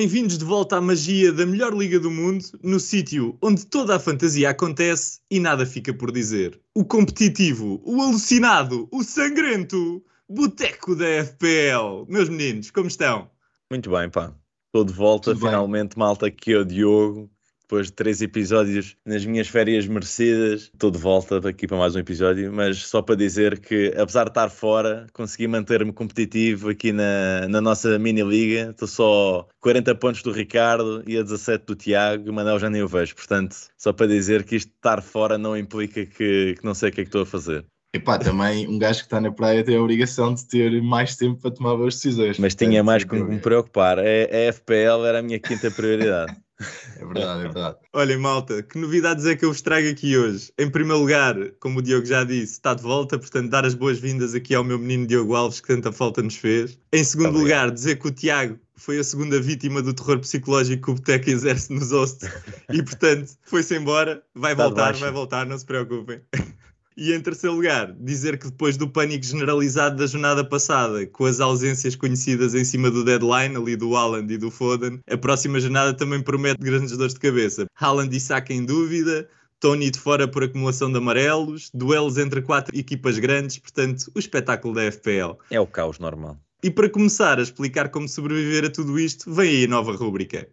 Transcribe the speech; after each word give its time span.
Bem-vindos 0.00 0.38
de 0.38 0.46
volta 0.46 0.78
à 0.78 0.80
magia 0.80 1.30
da 1.30 1.44
melhor 1.44 1.74
liga 1.74 2.00
do 2.00 2.10
mundo, 2.10 2.42
no 2.62 2.80
sítio 2.80 3.36
onde 3.42 3.66
toda 3.66 3.96
a 3.96 4.00
fantasia 4.00 4.48
acontece 4.48 5.20
e 5.30 5.38
nada 5.38 5.66
fica 5.66 5.92
por 5.92 6.10
dizer. 6.10 6.58
O 6.74 6.86
competitivo, 6.86 7.82
o 7.84 8.00
alucinado, 8.00 8.88
o 8.90 9.04
sangrento, 9.04 10.02
boteco 10.26 10.96
da 10.96 11.04
FPL. 11.04 12.06
Meus 12.08 12.30
meninos, 12.30 12.70
como 12.70 12.88
estão? 12.88 13.30
Muito 13.70 13.90
bem, 13.90 14.08
pá. 14.08 14.32
Estou 14.68 14.86
de 14.86 14.92
volta, 14.94 15.34
Tudo 15.34 15.44
finalmente, 15.44 15.94
bem. 15.94 15.98
malta, 15.98 16.28
aqui 16.28 16.54
é 16.54 16.58
o 16.60 16.64
Diogo 16.64 17.30
depois 17.70 17.86
de 17.86 17.92
três 17.92 18.20
episódios 18.20 18.96
nas 19.06 19.24
minhas 19.24 19.46
férias 19.46 19.86
merecidas. 19.86 20.62
Estou 20.74 20.90
de 20.90 20.98
volta 20.98 21.48
aqui 21.48 21.68
para 21.68 21.78
mais 21.78 21.94
um 21.94 22.00
episódio, 22.00 22.52
mas 22.52 22.84
só 22.84 23.00
para 23.00 23.14
dizer 23.14 23.60
que, 23.60 23.94
apesar 23.96 24.24
de 24.24 24.30
estar 24.30 24.48
fora, 24.48 25.06
consegui 25.12 25.46
manter-me 25.46 25.92
competitivo 25.92 26.70
aqui 26.70 26.90
na, 26.90 27.46
na 27.48 27.60
nossa 27.60 27.96
mini-liga. 27.96 28.70
Estou 28.70 28.88
só 28.88 29.48
40 29.60 29.94
pontos 29.94 30.20
do 30.24 30.32
Ricardo 30.32 31.04
e 31.06 31.16
a 31.16 31.22
17 31.22 31.64
do 31.64 31.76
Tiago, 31.76 32.26
e 32.26 32.30
o 32.30 32.32
Manel 32.32 32.58
já 32.58 32.68
nem 32.68 32.82
o 32.82 32.88
vejo. 32.88 33.14
Portanto, 33.14 33.56
só 33.78 33.92
para 33.92 34.08
dizer 34.08 34.42
que 34.42 34.56
isto 34.56 34.68
de 34.68 34.74
estar 34.74 35.00
fora 35.00 35.38
não 35.38 35.56
implica 35.56 36.04
que, 36.04 36.56
que 36.58 36.64
não 36.64 36.74
sei 36.74 36.88
o 36.88 36.92
que 36.92 37.02
é 37.02 37.04
que 37.04 37.08
estou 37.08 37.22
a 37.22 37.26
fazer. 37.26 37.64
Epá, 37.94 38.18
também 38.18 38.66
um 38.66 38.78
gajo 38.78 39.00
que 39.00 39.06
está 39.06 39.20
na 39.20 39.30
praia 39.30 39.64
tem 39.64 39.76
a 39.76 39.80
obrigação 39.80 40.34
de 40.34 40.44
ter 40.46 40.82
mais 40.82 41.14
tempo 41.14 41.40
para 41.40 41.52
tomar 41.52 41.76
boas 41.76 41.94
decisões. 41.94 42.36
Mas 42.36 42.56
tinha 42.56 42.82
mais 42.82 43.04
com 43.04 43.16
que 43.16 43.22
me 43.22 43.38
preocupar. 43.38 44.00
A, 44.00 44.02
a 44.02 44.52
FPL 44.52 45.06
era 45.06 45.20
a 45.20 45.22
minha 45.22 45.38
quinta 45.38 45.70
prioridade. 45.70 46.36
É 46.96 47.04
verdade, 47.04 47.40
é 47.40 47.42
verdade. 47.42 47.76
Olhem, 47.92 48.18
malta, 48.18 48.62
que 48.62 48.78
novidades 48.78 49.26
é 49.26 49.34
que 49.34 49.44
eu 49.44 49.50
vos 49.50 49.62
trago 49.62 49.88
aqui 49.88 50.16
hoje? 50.16 50.52
Em 50.58 50.70
primeiro 50.70 51.00
lugar, 51.00 51.36
como 51.60 51.78
o 51.78 51.82
Diogo 51.82 52.06
já 52.06 52.24
disse, 52.24 52.52
está 52.52 52.74
de 52.74 52.82
volta, 52.82 53.18
portanto, 53.18 53.48
dar 53.48 53.64
as 53.64 53.74
boas-vindas 53.74 54.34
aqui 54.34 54.54
ao 54.54 54.64
meu 54.64 54.78
menino 54.78 55.06
Diogo 55.06 55.34
Alves, 55.34 55.60
que 55.60 55.68
tanta 55.68 55.90
falta 55.90 56.22
nos 56.22 56.36
fez. 56.36 56.78
Em 56.92 57.02
segundo 57.02 57.38
Obrigado. 57.38 57.64
lugar, 57.66 57.70
dizer 57.70 57.96
que 57.96 58.08
o 58.08 58.10
Tiago 58.10 58.58
foi 58.76 58.98
a 58.98 59.04
segunda 59.04 59.40
vítima 59.40 59.82
do 59.82 59.92
terror 59.92 60.18
psicológico 60.20 60.84
que 60.84 60.90
o 60.90 60.94
Boteco 60.94 61.30
exerce 61.30 61.72
nos 61.72 61.92
hosts 61.92 62.28
e, 62.72 62.82
portanto, 62.82 63.32
foi-se 63.42 63.76
embora. 63.76 64.22
Vai 64.34 64.52
está 64.52 64.64
voltar, 64.64 64.94
vai 64.94 65.10
voltar, 65.10 65.46
não 65.46 65.58
se 65.58 65.66
preocupem. 65.66 66.20
E 66.96 67.12
em 67.12 67.20
terceiro 67.20 67.56
lugar, 67.56 67.94
dizer 67.98 68.38
que 68.38 68.46
depois 68.46 68.76
do 68.76 68.88
pânico 68.88 69.24
generalizado 69.24 69.96
da 69.96 70.06
jornada 70.06 70.44
passada, 70.44 71.06
com 71.06 71.24
as 71.24 71.40
ausências 71.40 71.94
conhecidas 71.94 72.54
em 72.54 72.64
cima 72.64 72.90
do 72.90 73.04
deadline, 73.04 73.56
ali 73.56 73.76
do 73.76 73.96
Haaland 73.96 74.32
e 74.32 74.36
do 74.36 74.50
Foden, 74.50 74.98
a 75.10 75.16
próxima 75.16 75.60
jornada 75.60 75.94
também 75.94 76.20
promete 76.20 76.60
grandes 76.60 76.96
dores 76.96 77.14
de 77.14 77.20
cabeça. 77.20 77.66
Haaland 77.78 78.14
e 78.14 78.20
Saka 78.20 78.52
em 78.52 78.64
dúvida, 78.64 79.28
Tony 79.60 79.90
de 79.90 79.98
fora 79.98 80.26
por 80.26 80.42
acumulação 80.42 80.90
de 80.90 80.98
amarelos, 80.98 81.70
duelos 81.72 82.18
entre 82.18 82.42
quatro 82.42 82.76
equipas 82.76 83.18
grandes, 83.18 83.58
portanto, 83.58 84.10
o 84.14 84.18
espetáculo 84.18 84.74
da 84.74 84.90
FPL. 84.90 85.36
É 85.50 85.60
o 85.60 85.66
caos 85.66 85.98
normal. 85.98 86.38
E 86.62 86.70
para 86.70 86.90
começar 86.90 87.38
a 87.38 87.42
explicar 87.42 87.88
como 87.88 88.08
sobreviver 88.08 88.64
a 88.64 88.70
tudo 88.70 88.98
isto, 88.98 89.32
vem 89.32 89.48
aí 89.48 89.64
a 89.64 89.68
nova 89.68 89.92
rúbrica. 89.92 90.48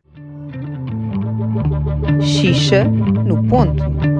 Xixa 2.22 2.86
no 2.86 3.46
ponto. 3.48 4.17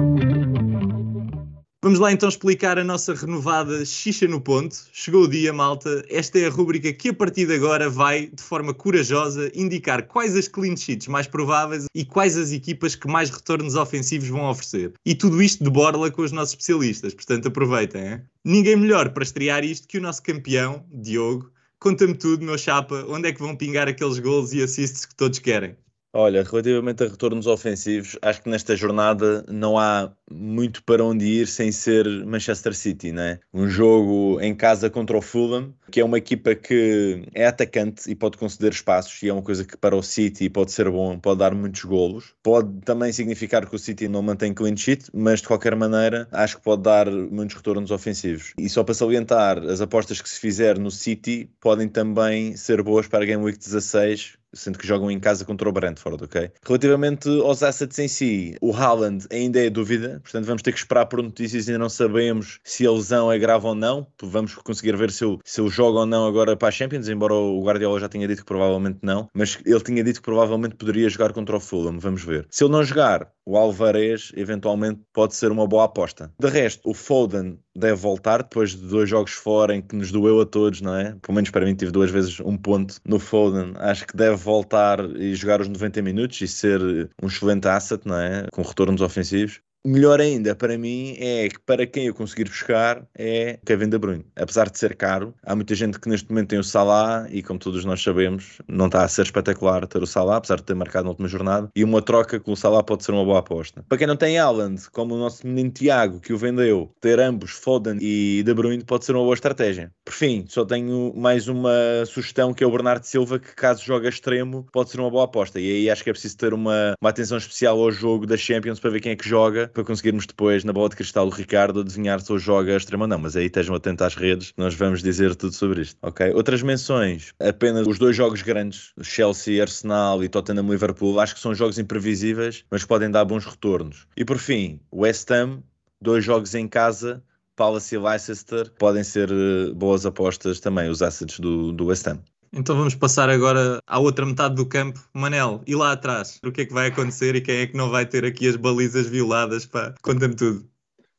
Vamos 1.80 2.00
lá 2.00 2.10
então 2.10 2.28
explicar 2.28 2.76
a 2.76 2.82
nossa 2.82 3.14
renovada 3.14 3.84
Xixa 3.84 4.26
no 4.26 4.40
Ponto. 4.40 4.74
Chegou 4.92 5.22
o 5.22 5.28
dia, 5.28 5.52
malta. 5.52 6.04
Esta 6.10 6.36
é 6.40 6.46
a 6.48 6.50
rúbrica 6.50 6.92
que 6.92 7.10
a 7.10 7.14
partir 7.14 7.46
de 7.46 7.54
agora 7.54 7.88
vai, 7.88 8.26
de 8.26 8.42
forma 8.42 8.74
corajosa, 8.74 9.48
indicar 9.54 10.02
quais 10.08 10.36
as 10.36 10.48
clean 10.48 10.74
sheets 10.74 11.06
mais 11.06 11.28
prováveis 11.28 11.86
e 11.94 12.04
quais 12.04 12.36
as 12.36 12.50
equipas 12.50 12.96
que 12.96 13.06
mais 13.06 13.30
retornos 13.30 13.76
ofensivos 13.76 14.28
vão 14.28 14.50
oferecer. 14.50 14.92
E 15.06 15.14
tudo 15.14 15.40
isto 15.40 15.62
de 15.62 15.70
borla 15.70 16.10
com 16.10 16.22
os 16.22 16.32
nossos 16.32 16.54
especialistas, 16.54 17.14
portanto 17.14 17.46
aproveitem. 17.46 18.02
Hein? 18.02 18.22
Ninguém 18.44 18.74
melhor 18.74 19.10
para 19.10 19.22
estrear 19.22 19.62
isto 19.62 19.86
que 19.86 19.98
o 19.98 20.02
nosso 20.02 20.20
campeão, 20.24 20.84
Diogo. 20.92 21.48
Conta-me 21.78 22.14
tudo, 22.14 22.44
meu 22.44 22.58
chapa, 22.58 23.06
onde 23.08 23.28
é 23.28 23.32
que 23.32 23.38
vão 23.38 23.54
pingar 23.54 23.86
aqueles 23.86 24.18
gols 24.18 24.52
e 24.52 24.60
assists 24.60 25.06
que 25.06 25.14
todos 25.14 25.38
querem? 25.38 25.76
Olha, 26.20 26.42
relativamente 26.42 27.04
a 27.04 27.06
retornos 27.06 27.46
ofensivos, 27.46 28.18
acho 28.20 28.42
que 28.42 28.50
nesta 28.50 28.74
jornada 28.74 29.44
não 29.48 29.78
há 29.78 30.12
muito 30.28 30.82
para 30.82 31.04
onde 31.04 31.24
ir 31.24 31.46
sem 31.46 31.70
ser 31.70 32.08
Manchester 32.26 32.74
City, 32.74 33.12
né? 33.12 33.38
Um 33.54 33.68
jogo 33.68 34.40
em 34.40 34.52
casa 34.52 34.90
contra 34.90 35.16
o 35.16 35.22
Fulham, 35.22 35.72
que 35.92 36.00
é 36.00 36.04
uma 36.04 36.18
equipa 36.18 36.56
que 36.56 37.22
é 37.32 37.46
atacante 37.46 38.10
e 38.10 38.16
pode 38.16 38.36
conceder 38.36 38.72
espaços, 38.72 39.22
e 39.22 39.28
é 39.28 39.32
uma 39.32 39.42
coisa 39.42 39.64
que 39.64 39.76
para 39.76 39.94
o 39.94 40.02
City 40.02 40.50
pode 40.50 40.72
ser 40.72 40.90
bom, 40.90 41.16
pode 41.20 41.38
dar 41.38 41.54
muitos 41.54 41.84
golos. 41.84 42.34
Pode 42.42 42.80
também 42.80 43.12
significar 43.12 43.64
que 43.64 43.76
o 43.76 43.78
City 43.78 44.08
não 44.08 44.20
mantém 44.20 44.52
clean 44.52 44.76
sheet, 44.76 45.04
mas 45.14 45.40
de 45.40 45.46
qualquer 45.46 45.76
maneira 45.76 46.26
acho 46.32 46.56
que 46.56 46.64
pode 46.64 46.82
dar 46.82 47.08
muitos 47.08 47.54
retornos 47.54 47.92
ofensivos. 47.92 48.54
E 48.58 48.68
só 48.68 48.82
para 48.82 48.94
salientar, 48.94 49.58
as 49.58 49.80
apostas 49.80 50.20
que 50.20 50.28
se 50.28 50.40
fizer 50.40 50.80
no 50.80 50.90
City 50.90 51.48
podem 51.60 51.88
também 51.88 52.56
ser 52.56 52.82
boas 52.82 53.06
para 53.06 53.22
a 53.22 53.26
Game 53.26 53.44
Week 53.44 53.56
16, 53.56 54.36
sendo 54.54 54.78
que 54.78 54.86
jogam 54.86 55.10
em 55.10 55.20
casa 55.20 55.44
contra 55.44 55.68
o 55.68 55.72
Brentford, 55.72 56.24
ok? 56.24 56.50
Relativamente 56.66 57.28
aos 57.40 57.62
assets 57.62 57.98
em 57.98 58.08
si, 58.08 58.56
o 58.60 58.74
Haaland 58.74 59.26
ainda 59.30 59.64
é 59.64 59.70
dúvida, 59.70 60.20
portanto 60.22 60.44
vamos 60.44 60.62
ter 60.62 60.72
que 60.72 60.78
esperar 60.78 61.06
por 61.06 61.22
notícias, 61.22 61.68
ainda 61.68 61.78
não 61.78 61.88
sabemos 61.88 62.60
se 62.64 62.86
a 62.86 62.90
lesão 62.90 63.30
é 63.30 63.38
grave 63.38 63.66
ou 63.66 63.74
não, 63.74 64.06
vamos 64.22 64.54
conseguir 64.54 64.96
ver 64.96 65.10
se 65.10 65.24
eu, 65.24 65.38
se 65.44 65.60
jogo 65.68 65.98
ou 65.98 66.06
não 66.06 66.26
agora 66.26 66.56
para 66.56 66.68
a 66.68 66.72
Champions, 66.72 67.08
embora 67.08 67.34
o 67.34 67.62
Guardiola 67.62 68.00
já 68.00 68.08
tenha 68.08 68.26
dito 68.26 68.40
que 68.40 68.46
provavelmente 68.46 68.98
não, 69.02 69.28
mas 69.34 69.58
ele 69.64 69.80
tinha 69.80 70.02
dito 70.02 70.16
que 70.16 70.24
provavelmente 70.24 70.76
poderia 70.76 71.08
jogar 71.08 71.32
contra 71.32 71.56
o 71.56 71.60
Fulham, 71.60 71.98
vamos 71.98 72.22
ver. 72.24 72.46
Se 72.50 72.64
ele 72.64 72.72
não 72.72 72.82
jogar, 72.82 73.30
o 73.46 73.56
Alvarez 73.56 74.32
eventualmente 74.36 75.00
pode 75.12 75.34
ser 75.34 75.50
uma 75.50 75.66
boa 75.66 75.84
aposta. 75.84 76.32
De 76.38 76.48
resto, 76.48 76.88
o 76.88 76.94
Foden 76.94 77.58
deve 77.78 77.94
voltar 77.94 78.42
depois 78.42 78.70
de 78.70 78.86
dois 78.88 79.08
jogos 79.08 79.32
fora 79.32 79.74
em 79.74 79.82
que 79.82 79.96
nos 79.96 80.10
doeu 80.12 80.40
a 80.40 80.46
todos, 80.46 80.80
não 80.80 80.94
é? 80.94 81.14
Pelo 81.22 81.34
menos 81.34 81.50
para 81.50 81.64
mim 81.64 81.74
tive 81.74 81.90
duas 81.90 82.10
vezes 82.10 82.40
um 82.40 82.56
ponto 82.56 82.96
no 83.06 83.18
Foden. 83.18 83.72
Acho 83.76 84.06
que 84.06 84.16
deve 84.16 84.36
voltar 84.36 84.98
e 85.16 85.34
jogar 85.34 85.60
os 85.60 85.68
90 85.68 86.02
minutos 86.02 86.40
e 86.40 86.48
ser 86.48 86.80
um 87.22 87.26
excelente 87.26 87.66
asset, 87.68 88.06
não 88.06 88.18
é? 88.18 88.46
Com 88.52 88.62
retornos 88.62 89.00
ofensivos. 89.00 89.60
Melhor 89.86 90.20
ainda 90.20 90.54
para 90.54 90.76
mim 90.76 91.16
é 91.18 91.48
que 91.48 91.58
para 91.60 91.86
quem 91.86 92.06
eu 92.06 92.14
conseguir 92.14 92.44
buscar 92.44 93.06
é 93.16 93.58
Kevin 93.64 93.88
De 93.88 93.98
Bruyne. 93.98 94.26
Apesar 94.36 94.68
de 94.68 94.78
ser 94.78 94.96
caro, 94.96 95.34
há 95.42 95.54
muita 95.54 95.74
gente 95.74 95.98
que 96.00 96.08
neste 96.08 96.28
momento 96.28 96.48
tem 96.48 96.58
o 96.58 96.64
Salah 96.64 97.26
e 97.30 97.42
como 97.42 97.58
todos 97.58 97.84
nós 97.84 98.02
sabemos, 98.02 98.58
não 98.66 98.86
está 98.86 99.04
a 99.04 99.08
ser 99.08 99.22
espetacular 99.22 99.86
ter 99.86 100.02
o 100.02 100.06
Salah, 100.06 100.36
apesar 100.36 100.56
de 100.56 100.64
ter 100.64 100.74
marcado 100.74 101.04
na 101.04 101.10
última 101.10 101.28
jornada, 101.28 101.70
e 101.74 101.84
uma 101.84 102.02
troca 102.02 102.40
com 102.40 102.52
o 102.52 102.56
Salah 102.56 102.82
pode 102.82 103.04
ser 103.04 103.12
uma 103.12 103.24
boa 103.24 103.38
aposta. 103.38 103.84
Para 103.88 103.98
quem 103.98 104.06
não 104.06 104.16
tem 104.16 104.38
Haaland, 104.38 104.90
como 104.90 105.14
o 105.14 105.18
nosso 105.18 105.46
menino 105.46 105.70
Tiago 105.70 106.20
que 106.20 106.32
o 106.32 106.38
vendeu, 106.38 106.92
ter 107.00 107.20
ambos 107.20 107.52
Foden 107.52 107.98
e 108.00 108.42
De 108.44 108.52
Bruyne 108.52 108.84
pode 108.84 109.04
ser 109.04 109.12
uma 109.12 109.22
boa 109.22 109.34
estratégia. 109.34 109.92
Por 110.04 110.12
fim, 110.12 110.44
só 110.48 110.64
tenho 110.64 111.12
mais 111.16 111.48
uma 111.48 112.04
sugestão 112.04 112.52
que 112.52 112.64
é 112.64 112.66
o 112.66 112.70
Bernardo 112.70 113.04
Silva 113.04 113.38
que 113.38 113.54
caso 113.54 113.84
jogue 113.84 114.06
a 114.06 114.10
extremo 114.10 114.66
pode 114.72 114.90
ser 114.90 115.00
uma 115.00 115.10
boa 115.10 115.24
aposta. 115.24 115.60
E 115.60 115.70
aí 115.70 115.90
acho 115.90 116.02
que 116.02 116.10
é 116.10 116.12
preciso 116.12 116.36
ter 116.36 116.52
uma, 116.52 116.94
uma 117.00 117.10
atenção 117.10 117.38
especial 117.38 117.80
ao 117.80 117.90
jogo 117.90 118.26
da 118.26 118.36
Champions 118.36 118.80
para 118.80 118.90
ver 118.90 119.00
quem 119.00 119.12
é 119.12 119.16
que 119.16 119.28
joga 119.28 119.67
para 119.72 119.84
conseguirmos 119.84 120.26
depois, 120.26 120.64
na 120.64 120.72
bola 120.72 120.88
de 120.88 120.96
cristal 120.96 121.28
do 121.28 121.34
Ricardo, 121.34 121.80
adivinhar 121.80 122.20
se 122.20 122.32
o 122.32 122.38
joga 122.38 122.76
extremo 122.76 123.04
ou 123.04 123.08
não. 123.08 123.18
Mas 123.18 123.36
aí 123.36 123.46
estejam 123.46 123.74
atentos 123.74 124.04
às 124.04 124.14
redes, 124.14 124.52
nós 124.56 124.74
vamos 124.74 125.02
dizer 125.02 125.34
tudo 125.34 125.54
sobre 125.54 125.82
isto. 125.82 125.96
Ok? 126.02 126.32
Outras 126.32 126.62
menções, 126.62 127.32
apenas 127.38 127.86
os 127.86 127.98
dois 127.98 128.16
jogos 128.16 128.42
grandes, 128.42 128.92
Chelsea, 129.02 129.62
Arsenal 129.62 130.22
e 130.22 130.28
Tottenham 130.28 130.68
Liverpool, 130.68 131.20
acho 131.20 131.34
que 131.34 131.40
são 131.40 131.54
jogos 131.54 131.78
imprevisíveis, 131.78 132.64
mas 132.70 132.84
podem 132.84 133.10
dar 133.10 133.24
bons 133.24 133.44
retornos. 133.44 134.06
E 134.16 134.24
por 134.24 134.38
fim, 134.38 134.80
West 134.92 135.30
Ham, 135.30 135.62
dois 136.00 136.24
jogos 136.24 136.54
em 136.54 136.66
casa, 136.68 137.22
Palace 137.58 137.96
e 137.96 137.98
Leicester 137.98 138.70
podem 138.78 139.02
ser 139.02 139.28
eh, 139.30 139.72
boas 139.74 140.06
apostas 140.06 140.60
também, 140.60 140.88
os 140.88 141.02
assets 141.02 141.40
do, 141.40 141.72
do 141.72 141.86
West 141.86 142.06
Ham. 142.06 142.20
Então 142.52 142.76
vamos 142.76 142.94
passar 142.94 143.28
agora 143.28 143.80
à 143.86 143.98
outra 143.98 144.24
metade 144.24 144.54
do 144.54 144.66
campo. 144.66 145.00
Manel, 145.12 145.62
e 145.66 145.74
lá 145.74 145.92
atrás? 145.92 146.40
O 146.44 146.50
que 146.50 146.62
é 146.62 146.66
que 146.66 146.72
vai 146.72 146.88
acontecer 146.88 147.34
e 147.36 147.40
quem 147.40 147.56
é 147.58 147.66
que 147.66 147.76
não 147.76 147.90
vai 147.90 148.06
ter 148.06 148.24
aqui 148.24 148.48
as 148.48 148.56
balizas 148.56 149.06
violadas? 149.06 149.68
Conta-me 150.02 150.34
tudo. 150.34 150.68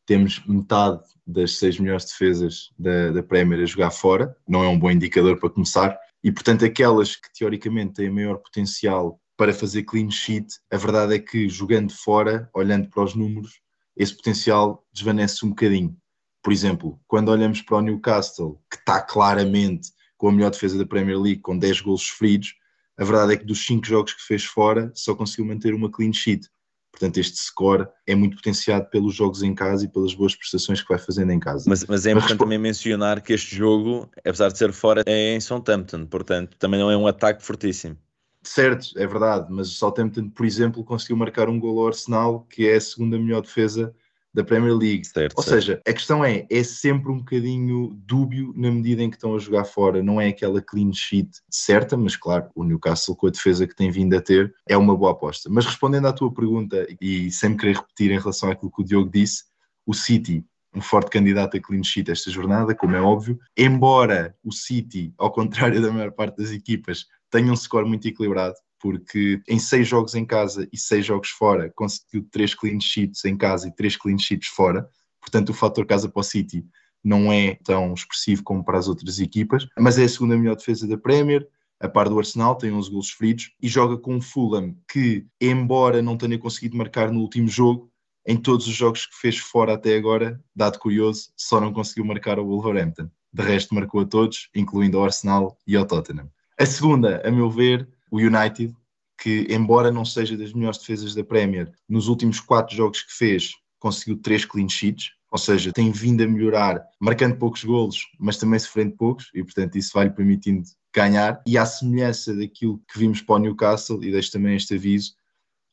Temos 0.06 0.44
metade 0.48 1.02
das 1.26 1.58
seis 1.58 1.80
melhores 1.80 2.06
defesas 2.06 2.72
da, 2.78 3.12
da 3.12 3.22
Premier 3.22 3.62
a 3.62 3.66
jogar 3.66 3.92
fora, 3.92 4.36
não 4.48 4.64
é 4.64 4.68
um 4.68 4.80
bom 4.80 4.90
indicador 4.90 5.40
para 5.40 5.52
começar, 5.52 5.96
e 6.24 6.32
portanto 6.32 6.66
aquelas 6.66 7.16
que 7.16 7.32
teoricamente 7.38 7.94
têm 7.94 8.10
maior 8.10 8.38
potencial 8.38 9.22
para 9.38 9.54
fazer 9.54 9.84
clean 9.84 10.10
sheet, 10.10 10.48
a 10.72 10.78
verdade 10.78 11.14
é 11.14 11.20
que 11.20 11.48
jogando 11.48 11.94
fora, 11.94 12.50
olhando 12.54 12.90
para 12.90 13.04
os 13.04 13.16
números, 13.16 13.62
esse 13.96 14.16
potencial 14.16 14.84
desvanece 14.92 15.46
um 15.46 15.50
bocadinho. 15.50 15.96
Por 16.44 16.52
exemplo, 16.52 17.00
quando 17.08 17.30
olhamos 17.30 17.62
para 17.62 17.78
o 17.78 17.82
Newcastle, 17.82 18.60
que 18.70 18.78
está 18.78 19.02
claramente 19.02 19.92
com 20.20 20.28
a 20.28 20.32
melhor 20.34 20.52
defesa 20.52 20.78
da 20.78 20.86
Premier 20.86 21.18
League, 21.20 21.40
com 21.40 21.58
10 21.58 21.82
gols 21.82 22.04
sofridos, 22.04 22.54
a 22.98 23.06
verdade 23.06 23.34
é 23.34 23.38
que 23.38 23.46
dos 23.46 23.66
5 23.66 23.88
jogos 23.88 24.14
que 24.14 24.22
fez 24.22 24.44
fora, 24.44 24.92
só 24.94 25.16
conseguiu 25.16 25.46
manter 25.46 25.74
uma 25.74 25.90
clean 25.90 26.12
sheet. 26.12 26.48
Portanto, 26.92 27.18
este 27.18 27.38
score 27.38 27.88
é 28.06 28.14
muito 28.14 28.36
potenciado 28.36 28.90
pelos 28.90 29.16
jogos 29.16 29.42
em 29.42 29.56
casa 29.56 29.86
e 29.86 29.88
pelas 29.88 30.14
boas 30.14 30.36
prestações 30.36 30.82
que 30.82 30.90
vai 30.90 30.98
fazendo 30.98 31.32
em 31.32 31.40
casa. 31.40 31.64
Mas, 31.70 31.86
mas 31.86 32.06
é 32.06 32.12
importante 32.12 32.32
mas, 32.32 32.40
também 32.40 32.58
mencionar 32.58 33.22
que 33.22 33.32
este 33.32 33.56
jogo, 33.56 34.10
apesar 34.18 34.50
de 34.50 34.58
ser 34.58 34.74
fora, 34.74 35.04
é 35.06 35.36
em 35.36 35.40
Southampton, 35.40 36.06
portanto, 36.06 36.58
também 36.60 36.80
não 36.80 36.92
é 36.92 36.98
um 36.98 37.08
ataque 37.08 37.42
fortíssimo. 37.42 37.98
Certo, 38.44 38.88
é 38.98 39.08
verdade, 39.08 39.48
mas 39.50 39.70
o 39.70 39.76
Southampton, 39.76 40.30
por 40.30 40.46
exemplo, 40.46 40.84
conseguiu 40.84 41.16
marcar 41.16 41.48
um 41.48 41.60
gol 41.60 41.80
ao 41.80 41.88
Arsenal, 41.88 42.46
que 42.50 42.68
é 42.68 42.76
a 42.76 42.82
segunda 42.82 43.18
melhor 43.18 43.42
defesa 43.42 43.96
da 44.34 44.44
Premier 44.44 44.76
League. 44.76 45.06
Certo, 45.06 45.36
Ou 45.38 45.44
certo. 45.44 45.56
seja, 45.56 45.82
a 45.88 45.94
questão 45.94 46.24
é, 46.24 46.46
é 46.50 46.64
sempre 46.64 47.12
um 47.12 47.18
bocadinho 47.18 47.90
dúbio 48.06 48.54
na 48.56 48.72
medida 48.72 49.02
em 49.02 49.10
que 49.10 49.16
estão 49.16 49.36
a 49.36 49.40
jogar 49.40 49.66
fora. 49.66 50.04
Não 50.04 50.20
é 50.20 50.28
aquela 50.28 50.62
clean 50.62 50.94
sheet 50.94 51.30
certa, 51.50 51.98
mas 51.98 52.16
claro, 52.16 52.50
o 52.56 52.64
Newcastle 52.64 53.16
com 53.16 53.28
a 53.28 53.32
defesa 53.32 53.68
que 53.68 53.76
tem 53.76 53.92
vindo 53.92 54.16
a 54.16 54.22
ter 54.22 54.54
é 54.68 54.78
uma 54.78 54.96
boa 54.96 55.12
aposta. 55.12 55.50
Mas 55.50 55.66
respondendo 55.66 56.08
à 56.08 56.14
tua 56.14 56.34
pergunta, 56.34 56.88
e 57.02 57.32
sem 57.32 57.50
me 57.50 57.58
querer 57.58 57.78
repetir 57.78 58.12
em 58.12 58.20
relação 58.20 58.52
àquilo 58.52 58.72
que 58.72 58.82
o 58.82 58.86
Diogo 58.86 59.10
disse, 59.10 59.46
o 59.86 59.94
City, 59.94 60.46
um 60.76 60.82
forte 60.82 61.10
candidato 61.10 61.58
a 61.58 61.60
clean 61.60 61.84
sheet 61.84 62.12
esta 62.12 62.30
jornada, 62.30 62.76
como 62.76 62.96
é 62.96 63.02
óbvio, 63.02 63.40
embora 63.58 64.36
o 64.44 64.52
City, 64.52 65.14
ao 65.18 65.32
contrário 65.32 65.82
da 65.82 65.92
maior 65.92 66.12
parte 66.12 66.38
das 66.38 66.52
equipas, 66.52 67.08
tenha 67.32 67.52
um 67.52 67.56
score 67.56 67.88
muito 67.88 68.08
equilibrado, 68.08 68.56
porque 68.80 69.42
em 69.48 69.60
seis 69.60 69.88
jogos 69.88 70.16
em 70.16 70.26
casa 70.26 70.68
e 70.72 70.78
seis 70.78 71.06
jogos 71.06 71.30
fora 71.30 71.72
conseguiu 71.76 72.26
três 72.32 72.54
clean 72.54 72.80
sheets 72.80 73.26
em 73.26 73.38
casa 73.38 73.68
e 73.68 73.76
três 73.76 73.96
clean 73.96 74.18
sheets 74.18 74.50
fora, 74.50 74.88
portanto 75.20 75.50
o 75.50 75.54
fator 75.54 75.86
casa 75.86 76.10
para 76.10 76.20
o 76.20 76.24
City 76.24 76.66
não 77.04 77.32
é 77.32 77.58
tão 77.64 77.94
expressivo 77.94 78.44
como 78.44 78.64
para 78.64 78.78
as 78.78 78.88
outras 78.88 79.20
equipas, 79.20 79.66
mas 79.78 79.98
é 79.98 80.04
a 80.04 80.10
segunda 80.10 80.38
melhor 80.38 80.56
defesa 80.56 80.88
da 80.88 80.98
Premier, 80.98 81.48
a 81.80 81.88
par 81.88 82.10
do 82.10 82.20
Arsenal, 82.20 82.56
tem 82.56 82.72
11 82.72 82.90
golos 82.90 83.10
feridos 83.12 83.52
e 83.62 83.68
joga 83.68 83.98
com 83.98 84.18
o 84.18 84.22
Fulham, 84.22 84.76
que 84.92 85.26
embora 85.40 86.02
não 86.02 86.18
tenha 86.18 86.38
conseguido 86.38 86.76
marcar 86.76 87.12
no 87.12 87.22
último 87.22 87.48
jogo, 87.48 87.90
em 88.28 88.36
todos 88.36 88.68
os 88.68 88.74
jogos 88.74 89.06
que 89.06 89.16
fez 89.16 89.38
fora 89.38 89.74
até 89.74 89.96
agora, 89.96 90.44
dado 90.54 90.78
curioso, 90.78 91.32
só 91.38 91.60
não 91.60 91.72
conseguiu 91.72 92.04
marcar 92.04 92.38
ao 92.38 92.46
Wolverhampton. 92.46 93.10
De 93.32 93.44
resto, 93.44 93.74
marcou 93.74 94.02
a 94.02 94.06
todos, 94.06 94.50
incluindo 94.54 94.98
ao 94.98 95.06
Arsenal 95.06 95.58
e 95.66 95.76
ao 95.76 95.86
Tottenham. 95.86 96.30
A 96.60 96.66
segunda, 96.66 97.26
a 97.26 97.32
meu 97.32 97.50
ver, 97.50 97.88
o 98.12 98.20
United, 98.20 98.76
que 99.22 99.46
embora 99.50 99.92
não 99.92 100.06
seja 100.06 100.38
das 100.38 100.54
melhores 100.54 100.80
defesas 100.80 101.14
da 101.14 101.24
Premier, 101.24 101.72
nos 101.88 102.08
últimos 102.08 102.40
quatro 102.40 102.76
jogos 102.76 103.02
que 103.02 103.14
fez, 103.14 103.54
conseguiu 103.78 104.18
três 104.18 104.46
clean 104.46 104.70
sheets, 104.70 105.12
ou 105.32 105.38
seja, 105.38 105.72
tem 105.72 105.92
vindo 105.92 106.24
a 106.24 106.28
melhorar, 106.28 106.82
marcando 107.00 107.38
poucos 107.38 107.64
golos, 107.64 108.08
mas 108.20 108.38
também 108.38 108.60
sofrendo 108.60 108.96
poucos, 108.96 109.30
e 109.34 109.44
portanto 109.44 109.78
isso 109.78 109.92
vai-lhe 109.94 110.10
permitindo 110.10 110.64
ganhar. 110.94 111.42
E 111.46 111.58
à 111.58 111.66
semelhança 111.66 112.36
daquilo 112.36 112.82
que 112.92 112.98
vimos 112.98 113.22
para 113.22 113.36
o 113.36 113.40
Newcastle, 113.40 114.04
e 114.04 114.12
deixo 114.12 114.32
também 114.32 114.56
este 114.56 114.76
aviso, 114.76 115.14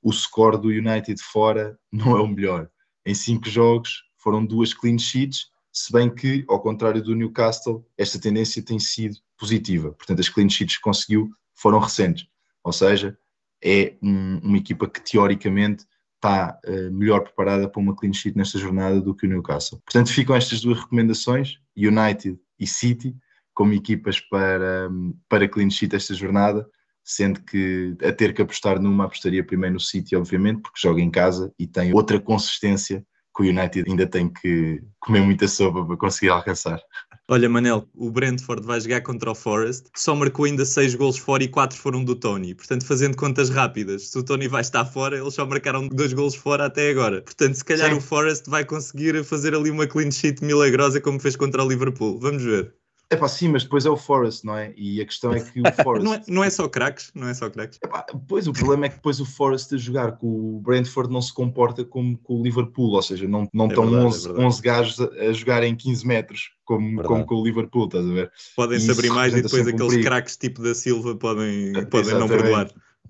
o 0.03 0.12
score 0.12 0.61
do 0.61 0.69
United 0.69 1.21
fora 1.23 1.79
não 1.91 2.17
é 2.17 2.21
o 2.21 2.29
melhor. 2.29 2.69
Em 3.05 3.15
cinco 3.15 3.49
jogos 3.49 4.03
foram 4.19 4.44
duas 4.44 4.75
clean 4.75 4.99
sheets, 4.99 5.47
se 5.73 5.93
bem 5.93 6.12
que, 6.12 6.44
ao 6.49 6.61
contrário 6.61 7.03
do 7.03 7.15
Newcastle, 7.15 7.85
esta 7.97 8.19
tendência 8.19 8.62
tem 8.62 8.79
sido 8.79 9.17
positiva. 9.38 9.93
Portanto, 9.93 10.21
as 10.21 10.29
clean 10.29 10.49
sheets 10.49 10.77
que 10.77 10.83
conseguiu 10.83 11.31
foram 11.56 11.79
recentes. 11.79 12.26
Ou 12.62 12.73
seja, 12.73 13.17
é 13.62 13.94
um- 14.03 14.38
uma 14.43 14.58
equipa 14.58 14.88
que 14.88 15.00
teoricamente 15.00 15.85
está 16.17 16.58
eh, 16.64 16.91
melhor 16.91 17.20
preparada 17.20 17.69
para 17.69 17.81
uma 17.81 17.94
clean 17.94 18.12
sheet 18.12 18.37
nesta 18.37 18.58
jornada 18.58 19.00
do 19.00 19.14
que 19.14 19.26
o 19.26 19.29
Newcastle. 19.29 19.81
Portanto, 19.85 20.12
ficam 20.12 20.35
estas 20.35 20.61
duas 20.61 20.81
recomendações, 20.81 21.58
United 21.76 22.38
e 22.58 22.67
City, 22.67 23.14
como 23.55 23.73
equipas 23.73 24.20
para, 24.20 24.91
para 25.29 25.49
clean 25.49 25.70
sheet 25.70 25.94
esta 25.97 26.14
jornada, 26.14 26.67
sendo 27.05 27.41
que 27.43 27.97
a 28.02 28.12
ter 28.12 28.35
que 28.35 28.43
apostar 28.43 28.81
numa, 28.81 29.05
apostaria 29.05 29.44
primeiro 29.44 29.75
no 29.75 29.81
City, 29.81 30.17
obviamente, 30.17 30.61
porque 30.61 30.81
joga 30.81 31.00
em 31.00 31.11
casa 31.11 31.52
e 31.59 31.67
tem 31.67 31.94
outra 31.94 32.19
consistência 32.20 33.05
que 33.35 33.43
o 33.43 33.47
United 33.47 33.88
ainda 33.88 34.06
tem 34.06 34.29
que 34.29 34.82
comer 34.99 35.20
muita 35.20 35.47
sopa 35.47 35.85
para 35.85 35.97
conseguir 35.97 36.31
alcançar. 36.31 36.81
Olha, 37.28 37.49
Manel, 37.49 37.88
o 37.93 38.08
Brentford 38.08 38.64
vai 38.64 38.81
jogar 38.81 39.00
contra 39.02 39.32
o 39.32 39.34
Forest, 39.34 39.88
só 39.96 40.14
marcou 40.14 40.44
ainda 40.44 40.64
6 40.64 40.94
golos 40.94 41.19
fora 41.19 41.43
e 41.43 41.49
4 41.49 41.76
foram 41.76 42.05
do 42.05 42.14
Tony. 42.14 42.55
Portanto, 42.55 42.87
fazendo 42.87 43.17
contas 43.17 43.50
rápidas, 43.50 44.11
se 44.11 44.19
o 44.19 44.23
Tony 44.23 44.46
vai 44.46 44.61
estar 44.61 44.84
fora, 44.84 45.19
eles 45.19 45.34
só 45.34 45.44
marcaram 45.44 45.88
2 45.88 46.12
golos 46.12 46.37
fora 46.37 46.67
até 46.67 46.88
agora. 46.88 47.23
Portanto, 47.23 47.55
se 47.55 47.64
calhar 47.64 47.90
Sim. 47.90 47.96
o 47.96 48.00
Forest 48.00 48.49
vai 48.49 48.64
conseguir 48.64 49.25
fazer 49.25 49.56
ali 49.56 49.70
uma 49.73 49.88
clean 49.88 50.12
sheet 50.12 50.44
milagrosa 50.44 51.00
como 51.00 51.19
fez 51.19 51.34
contra 51.34 51.64
o 51.64 51.69
Liverpool. 51.69 52.17
Vamos 52.20 52.44
ver. 52.44 52.73
É 53.08 53.14
pá, 53.14 53.29
sim, 53.29 53.49
mas 53.49 53.62
depois 53.62 53.87
é 53.87 53.91
o 53.91 53.97
Forest, 53.97 54.44
não 54.44 54.58
é? 54.58 54.75
E 54.76 55.00
a 55.00 55.05
questão 55.05 55.32
é 55.32 55.41
que 55.41 55.61
o 55.61 55.64
Forest. 55.85 56.05
Não 56.05 56.14
é, 56.14 56.23
não 56.26 56.44
é 56.44 56.50
só 56.50 56.69
craques, 56.69 57.12
não 57.14 57.29
é 57.29 57.35
só 57.35 57.49
craques. 57.49 57.79
Epá, 57.82 58.05
pois 58.26 58.49
o 58.49 58.53
problema 58.53 58.87
é 58.87 58.88
que 58.88 58.97
depois 58.97 59.20
o 59.20 59.25
Forest 59.25 59.75
a 59.76 59.79
jogar 59.79 60.12
com 60.12 60.26
o 60.26 60.61
Brentford 60.61 61.12
não 61.12 61.23
se 61.23 61.32
comporta 61.32 61.85
como 61.85 62.19
com 62.19 62.41
o 62.41 62.43
Liverpool, 62.43 62.91
ou 62.94 63.03
seja, 63.03 63.29
não, 63.29 63.49
não 63.55 63.67
É 63.67 63.69
estão 63.69 63.85
verdade, 63.85 64.05
é 64.05 64.08
11, 64.08 64.26
verdade. 64.26 64.47
11 64.47 64.62
gajos 64.62 65.00
a, 65.00 65.05
a 65.05 65.32
jogar 65.32 65.62
em 65.62 65.76
15 65.76 66.06
metros 66.06 66.50
como, 66.64 67.03
como 67.05 67.25
com 67.25 67.37
o 67.37 67.44
Liverpool, 67.44 67.87
estás 67.87 68.05
a 68.05 68.12
ver? 68.12 68.32
Podem-se 68.56 68.91
abrir 68.91 69.11
mais 69.11 69.32
e 69.35 69.43
depois 69.43 69.64
um 69.64 69.70
aqueles 69.70 70.05
craques 70.05 70.37
tipo 70.37 70.61
da 70.61 70.75
Silva 70.75 71.14
podem, 71.14 71.73
podem 71.88 72.14
não 72.14 72.26
perdoar. 72.26 72.69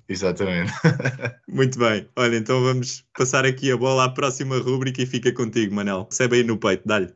Exatamente. 0.08 0.72
Muito 1.48 1.78
bem. 1.78 2.06
Olha, 2.16 2.36
então 2.36 2.62
vamos 2.62 3.02
passar 3.16 3.44
aqui 3.44 3.72
a 3.72 3.76
bola 3.76 4.04
à 4.04 4.08
próxima 4.08 4.58
rúbrica 4.58 5.02
e 5.02 5.06
fica 5.06 5.32
contigo, 5.32 5.74
Manel. 5.74 6.06
Recebe 6.08 6.36
aí 6.36 6.44
no 6.44 6.58
peito, 6.58 6.82
dá-lhe. 6.86 7.12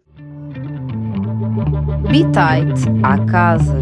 Bitite 2.11 2.89
à 3.05 3.25
casa. 3.25 3.73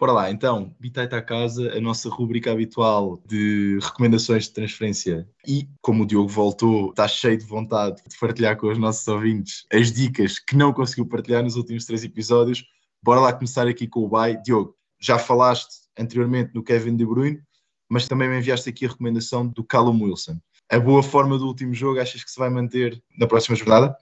Bora 0.00 0.12
lá, 0.12 0.30
então, 0.30 0.74
Bitite 0.80 1.14
à 1.14 1.20
casa, 1.20 1.76
a 1.76 1.78
nossa 1.78 2.08
rubrica 2.08 2.50
habitual 2.50 3.22
de 3.28 3.78
recomendações 3.82 4.44
de 4.44 4.54
transferência. 4.54 5.28
E, 5.46 5.68
como 5.82 6.04
o 6.04 6.06
Diogo 6.06 6.28
voltou, 6.28 6.88
está 6.88 7.06
cheio 7.06 7.36
de 7.36 7.44
vontade 7.44 8.02
de 8.08 8.18
partilhar 8.18 8.56
com 8.56 8.68
os 8.68 8.78
nossos 8.78 9.06
ouvintes 9.06 9.66
as 9.70 9.92
dicas 9.92 10.38
que 10.38 10.56
não 10.56 10.72
conseguiu 10.72 11.04
partilhar 11.04 11.42
nos 11.42 11.56
últimos 11.56 11.84
três 11.84 12.02
episódios. 12.02 12.64
Bora 13.02 13.20
lá 13.20 13.30
começar 13.34 13.68
aqui 13.68 13.86
com 13.86 14.00
o 14.00 14.08
Bay. 14.08 14.40
Diogo, 14.42 14.74
já 14.98 15.18
falaste 15.18 15.82
anteriormente 15.98 16.50
no 16.54 16.62
Kevin 16.62 16.96
De 16.96 17.04
Bruyne, 17.04 17.42
mas 17.90 18.08
também 18.08 18.26
me 18.26 18.38
enviaste 18.38 18.70
aqui 18.70 18.86
a 18.86 18.88
recomendação 18.88 19.46
do 19.46 19.62
Callum 19.62 20.04
Wilson. 20.04 20.38
A 20.72 20.80
boa 20.80 21.02
forma 21.02 21.36
do 21.36 21.46
último 21.46 21.74
jogo, 21.74 22.00
achas 22.00 22.24
que 22.24 22.30
se 22.30 22.38
vai 22.38 22.48
manter 22.48 23.02
na 23.18 23.26
próxima 23.26 23.54
jornada? 23.54 23.94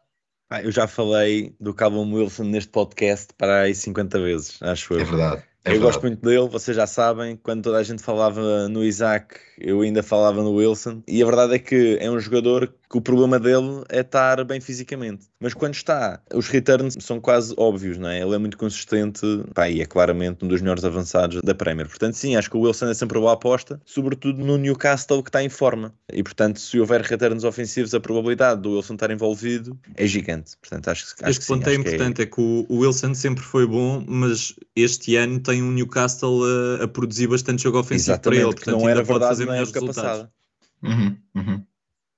Ah, 0.51 0.63
eu 0.63 0.71
já 0.71 0.87
falei 0.87 1.55
do 1.59 1.73
Callum 1.75 2.13
Wilson 2.15 2.45
neste 2.45 2.71
podcast 2.71 3.29
para 3.37 3.63
aí 3.63 3.75
50 3.75 4.21
vezes, 4.21 4.63
acho 4.63 4.95
eu. 4.95 5.01
É 5.01 5.05
verdade. 5.05 5.43
É 5.65 5.71
eu 5.71 5.73
verdade. 5.73 5.81
gosto 5.81 6.03
muito 6.03 6.21
dele, 6.21 6.49
vocês 6.49 6.77
já 6.77 6.87
sabem, 6.87 7.37
quando 7.43 7.63
toda 7.63 7.79
a 7.79 7.83
gente 7.83 8.03
falava 8.03 8.69
no 8.69 8.85
Isaac, 8.85 9.37
eu 9.59 9.81
ainda 9.81 10.03
falava 10.03 10.43
no 10.43 10.53
Wilson, 10.53 11.03
e 11.09 11.23
a 11.23 11.27
verdade 11.27 11.55
é 11.55 11.59
que 11.59 11.97
é 11.99 12.11
um 12.11 12.21
jogador 12.21 12.75
que 12.95 12.99
o 12.99 13.01
problema 13.01 13.41
dele 13.41 13.83
é 13.89 14.03
estar 14.03 14.45
bem 14.45 14.61
fisicamente. 14.61 15.27
Mas 15.41 15.53
quando 15.53 15.75
está, 15.75 16.21
os 16.33 16.47
returns 16.47 16.95
são 17.01 17.19
quase 17.21 17.53
óbvios, 17.57 17.99
não 17.99 18.09
é? 18.09 18.21
Ele 18.21 18.37
é 18.37 18.39
muito 18.39 18.57
consistente 18.57 19.21
pá, 19.53 19.69
e 19.69 19.81
é 19.81 19.85
claramente 19.85 20.45
um 20.45 20.49
dos 20.49 20.61
melhores 20.61 20.85
avançados 20.85 21.41
da 21.43 21.53
Premier. 21.57 21.89
Portanto, 21.89 22.15
sim, 22.15 22.37
acho 22.37 22.49
que 22.49 22.57
o 22.57 22.61
Wilson 22.61 22.87
é 22.87 22.95
sempre 22.95 23.19
uma 23.19 23.23
boa 23.23 23.33
aposta, 23.33 23.83
sobretudo 23.85 24.39
no 24.45 24.57
Newcastle 24.57 25.25
que 25.25 25.29
está 25.29 25.43
em 25.43 25.49
forma. 25.49 25.93
E 26.13 26.23
portanto, 26.23 26.61
se 26.61 26.79
houver 26.79 27.01
returns 27.01 27.43
ofensivos, 27.43 27.93
a 27.95 27.99
probabilidade 27.99 28.61
do 28.61 28.77
Wilson 28.77 28.95
estar 28.95 29.11
envolvido 29.11 29.77
é 29.97 30.07
gigante. 30.07 30.57
Portanto, 30.59 30.87
acho, 30.87 31.17
que- 31.17 31.25
acho 31.25 31.31
Este 31.31 31.41
que 31.41 31.47
sim, 31.47 31.53
ponto 31.55 31.67
é 31.69 31.73
acho 31.73 31.83
que 31.83 31.89
importante, 31.89 32.23
é... 32.23 32.27
que 32.27 32.41
o 32.41 32.67
Wilson 32.71 33.13
sempre 33.15 33.43
foi 33.43 33.67
bom, 33.67 34.05
mas 34.07 34.55
este 34.77 35.17
ano 35.17 35.41
tem 35.41 35.65
um 35.65 35.73
Newcastle 35.73 36.43
a, 36.81 36.85
a 36.85 36.87
produzir 36.87 37.27
bastante 37.27 37.65
jogo 37.65 37.81
ofensivo 37.81 38.21
para 38.21 38.37
Exatamente, 38.37 38.41
ele, 38.45 38.55
que 38.55 38.65
portanto 38.65 38.81
não 38.81 38.89
era 38.89 39.03
verdade 39.03 39.31
fazer 39.31 39.47
na 39.47 39.57
época 39.57 39.81
resultados. 39.81 40.11
passada. 40.13 40.33
Uhum, 40.81 41.17
uhum. 41.35 41.65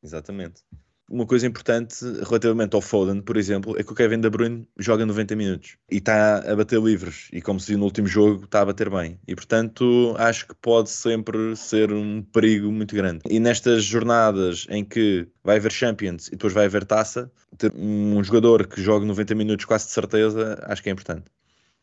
Exatamente. 0.02 0.62
Uma 1.08 1.24
coisa 1.24 1.46
importante 1.46 2.04
relativamente 2.24 2.74
ao 2.74 2.82
Foden, 2.82 3.20
por 3.20 3.36
exemplo, 3.36 3.78
é 3.78 3.84
que 3.84 3.92
o 3.92 3.94
Kevin 3.94 4.20
De 4.20 4.28
Bruyne 4.28 4.68
joga 4.76 5.06
90 5.06 5.36
minutos 5.36 5.76
e 5.88 5.98
está 5.98 6.38
a 6.38 6.56
bater 6.56 6.82
livres 6.82 7.28
e 7.32 7.40
como 7.40 7.60
se 7.60 7.68
viu 7.68 7.78
no 7.78 7.84
último 7.84 8.08
jogo, 8.08 8.44
está 8.44 8.62
a 8.62 8.64
bater 8.64 8.90
bem. 8.90 9.16
E 9.26 9.32
portanto, 9.36 10.16
acho 10.18 10.48
que 10.48 10.54
pode 10.56 10.90
sempre 10.90 11.54
ser 11.54 11.92
um 11.92 12.22
perigo 12.22 12.72
muito 12.72 12.96
grande. 12.96 13.20
E 13.30 13.38
nestas 13.38 13.84
jornadas 13.84 14.66
em 14.68 14.84
que 14.84 15.28
vai 15.44 15.58
haver 15.58 15.70
Champions 15.70 16.26
e 16.26 16.32
depois 16.32 16.52
vai 16.52 16.64
haver 16.64 16.84
taça, 16.84 17.30
ter 17.56 17.72
um 17.76 18.22
jogador 18.24 18.66
que 18.66 18.82
joga 18.82 19.06
90 19.06 19.32
minutos 19.36 19.64
quase 19.64 19.86
de 19.86 19.92
certeza, 19.92 20.58
acho 20.64 20.82
que 20.82 20.88
é 20.88 20.92
importante. 20.92 21.26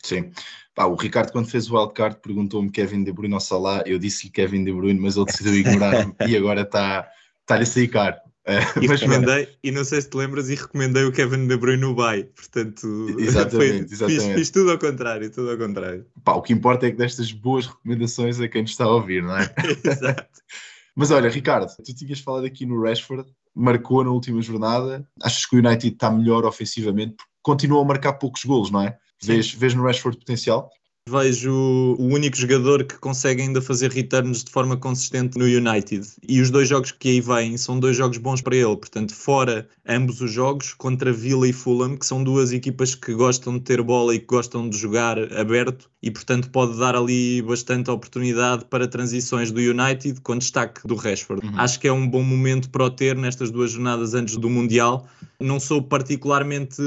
Sim. 0.03 0.31
Pá, 0.75 0.85
o 0.85 0.95
Ricardo, 0.95 1.31
quando 1.31 1.49
fez 1.49 1.71
o 1.71 1.77
wildcard, 1.77 2.17
perguntou-me 2.21 2.69
Kevin 2.69 3.05
De 3.05 3.13
Bruyne 3.13 3.35
ou 3.35 3.39
Salah. 3.39 3.83
Eu 3.85 3.97
disse-lhe 3.97 4.33
Kevin 4.33 4.65
De 4.65 4.73
Bruyne, 4.73 4.99
mas 4.99 5.15
ele 5.15 5.25
decidiu 5.27 5.55
ignorar-me 5.55 6.13
e 6.27 6.35
agora 6.35 6.63
está 6.63 7.07
está-lhe 7.43 7.63
a 7.63 7.65
sair 7.65 7.87
caro. 7.87 8.15
Eh, 8.45 8.59
E 8.81 8.87
mas 8.89 8.99
recomendei, 8.99 9.47
e 9.63 9.71
não 9.71 9.85
sei 9.85 10.01
se 10.01 10.09
te 10.09 10.17
lembras, 10.17 10.49
e 10.49 10.55
recomendei 10.55 11.05
o 11.05 11.13
Kevin 11.13 11.47
De 11.47 11.55
Bruyne 11.55 11.81
no 11.81 11.95
Bay, 11.95 12.25
portanto 12.25 13.07
Exatamente, 13.17 13.89
Fiz, 13.89 14.01
exatamente. 14.01 14.35
fiz 14.35 14.49
tudo 14.49 14.71
ao 14.71 14.77
contrário, 14.77 15.31
tudo 15.31 15.51
ao 15.51 15.57
contrário. 15.57 16.05
Pá, 16.23 16.33
o 16.33 16.41
que 16.41 16.51
importa 16.51 16.87
é 16.87 16.91
que 16.91 16.97
destas 16.97 17.31
boas 17.31 17.67
recomendações 17.67 18.39
a 18.41 18.47
quem 18.49 18.63
nos 18.63 18.71
está 18.71 18.83
a 18.83 18.89
ouvir, 18.89 19.23
não 19.23 19.37
é? 19.37 19.53
Exato. 19.83 20.27
Mas 20.95 21.09
olha, 21.09 21.29
Ricardo, 21.29 21.71
tu 21.83 21.95
tinhas 21.95 22.19
falado 22.19 22.45
aqui 22.45 22.65
no 22.65 22.79
Rashford, 22.83 23.27
marcou 23.55 24.03
na 24.03 24.11
última 24.11 24.41
jornada. 24.41 25.07
Achas 25.23 25.45
que 25.45 25.55
o 25.55 25.59
United 25.59 25.93
está 25.93 26.11
melhor 26.11 26.45
ofensivamente? 26.45 27.15
Porque 27.15 27.31
continua 27.41 27.81
a 27.81 27.85
marcar 27.85 28.13
poucos 28.13 28.43
golos, 28.43 28.69
não 28.69 28.81
é? 28.81 28.95
Vês, 29.23 29.51
vês 29.53 29.73
no 29.73 29.83
Rashford 29.83 30.17
potencial? 30.19 30.69
Vejo 31.13 31.95
o 31.99 32.05
único 32.05 32.37
jogador 32.37 32.83
que 32.85 32.97
consegue 32.97 33.41
ainda 33.41 33.61
fazer 33.61 33.91
returns 33.91 34.43
de 34.43 34.51
forma 34.51 34.77
consistente 34.77 35.37
no 35.37 35.45
United. 35.45 36.07
E 36.27 36.41
os 36.41 36.49
dois 36.49 36.67
jogos 36.69 36.91
que 36.91 37.09
aí 37.09 37.21
vêm 37.21 37.57
são 37.57 37.79
dois 37.79 37.95
jogos 37.97 38.17
bons 38.17 38.41
para 38.41 38.55
ele. 38.55 38.75
Portanto, 38.77 39.13
fora 39.13 39.67
ambos 39.87 40.21
os 40.21 40.31
jogos, 40.31 40.73
contra 40.73 41.11
Villa 41.11 41.47
e 41.47 41.53
Fulham, 41.53 41.97
que 41.97 42.05
são 42.05 42.23
duas 42.23 42.51
equipas 42.51 42.95
que 42.95 43.13
gostam 43.13 43.57
de 43.57 43.61
ter 43.61 43.81
bola 43.81 44.15
e 44.15 44.19
que 44.19 44.25
gostam 44.25 44.69
de 44.69 44.77
jogar 44.77 45.17
aberto, 45.33 45.89
e 46.01 46.09
portanto 46.09 46.49
pode 46.49 46.77
dar 46.77 46.95
ali 46.95 47.41
bastante 47.41 47.89
oportunidade 47.89 48.65
para 48.65 48.87
transições 48.87 49.51
do 49.51 49.59
United 49.59 50.19
com 50.21 50.37
destaque 50.37 50.85
do 50.87 50.95
Rashford. 50.95 51.45
Uhum. 51.45 51.53
Acho 51.57 51.79
que 51.79 51.87
é 51.87 51.91
um 51.91 52.07
bom 52.07 52.23
momento 52.23 52.69
para 52.69 52.85
o 52.85 52.89
ter 52.89 53.15
nestas 53.15 53.51
duas 53.51 53.71
jornadas 53.71 54.13
antes 54.13 54.37
do 54.37 54.49
Mundial. 54.49 55.07
Não 55.39 55.59
sou 55.59 55.81
particularmente 55.81 56.81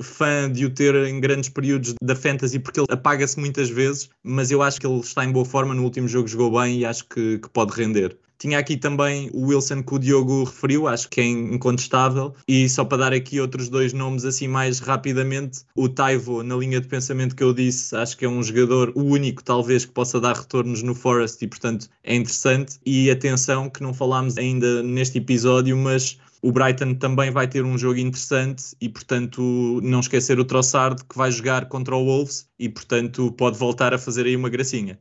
fã 0.00 0.50
de 0.50 0.64
o 0.64 0.70
ter 0.70 0.94
em 0.94 1.20
grandes 1.20 1.50
períodos 1.50 1.94
da 2.02 2.16
Fantasy 2.16 2.58
porque 2.58 2.80
ele 2.80 2.86
apaga-se 2.90 3.38
muitas 3.58 3.70
vezes, 3.70 4.10
mas 4.22 4.50
eu 4.50 4.62
acho 4.62 4.80
que 4.80 4.86
ele 4.86 5.00
está 5.00 5.24
em 5.24 5.32
boa 5.32 5.44
forma. 5.44 5.74
No 5.74 5.82
último 5.82 6.06
jogo 6.06 6.28
jogou 6.28 6.60
bem 6.60 6.78
e 6.78 6.84
acho 6.84 7.04
que, 7.08 7.38
que 7.38 7.48
pode 7.48 7.74
render. 7.74 8.16
Tinha 8.38 8.56
aqui 8.56 8.76
também 8.76 9.28
o 9.34 9.48
Wilson 9.48 9.82
que 9.82 9.94
o 9.96 9.98
Diogo 9.98 10.44
referiu, 10.44 10.86
acho 10.86 11.08
que 11.08 11.20
é 11.20 11.24
incontestável. 11.24 12.32
E 12.46 12.68
só 12.68 12.84
para 12.84 12.98
dar 12.98 13.12
aqui 13.12 13.40
outros 13.40 13.68
dois 13.68 13.92
nomes 13.92 14.24
assim 14.24 14.46
mais 14.46 14.78
rapidamente, 14.78 15.62
o 15.74 15.88
Taivo, 15.88 16.44
na 16.44 16.54
linha 16.54 16.80
de 16.80 16.86
pensamento 16.86 17.34
que 17.34 17.42
eu 17.42 17.52
disse, 17.52 17.96
acho 17.96 18.16
que 18.16 18.24
é 18.24 18.28
um 18.28 18.40
jogador, 18.40 18.92
o 18.94 19.02
único 19.02 19.42
talvez 19.42 19.84
que 19.84 19.90
possa 19.90 20.20
dar 20.20 20.36
retornos 20.36 20.84
no 20.84 20.94
Forest 20.94 21.44
e 21.44 21.48
portanto 21.48 21.88
é 22.04 22.14
interessante. 22.14 22.78
E 22.86 23.10
atenção 23.10 23.68
que 23.68 23.82
não 23.82 23.92
falámos 23.92 24.38
ainda 24.38 24.84
neste 24.84 25.18
episódio, 25.18 25.76
mas 25.76 26.16
o 26.42 26.52
Brighton 26.52 26.94
também 26.94 27.30
vai 27.30 27.48
ter 27.48 27.64
um 27.64 27.76
jogo 27.76 27.98
interessante 27.98 28.76
e, 28.80 28.88
portanto, 28.88 29.80
não 29.82 30.00
esquecer 30.00 30.38
o 30.38 30.44
Trossard 30.44 31.04
que 31.04 31.16
vai 31.16 31.30
jogar 31.30 31.68
contra 31.68 31.96
o 31.96 32.04
Wolves 32.04 32.48
e, 32.58 32.68
portanto, 32.68 33.32
pode 33.32 33.58
voltar 33.58 33.92
a 33.92 33.98
fazer 33.98 34.26
aí 34.26 34.36
uma 34.36 34.48
gracinha. 34.48 34.98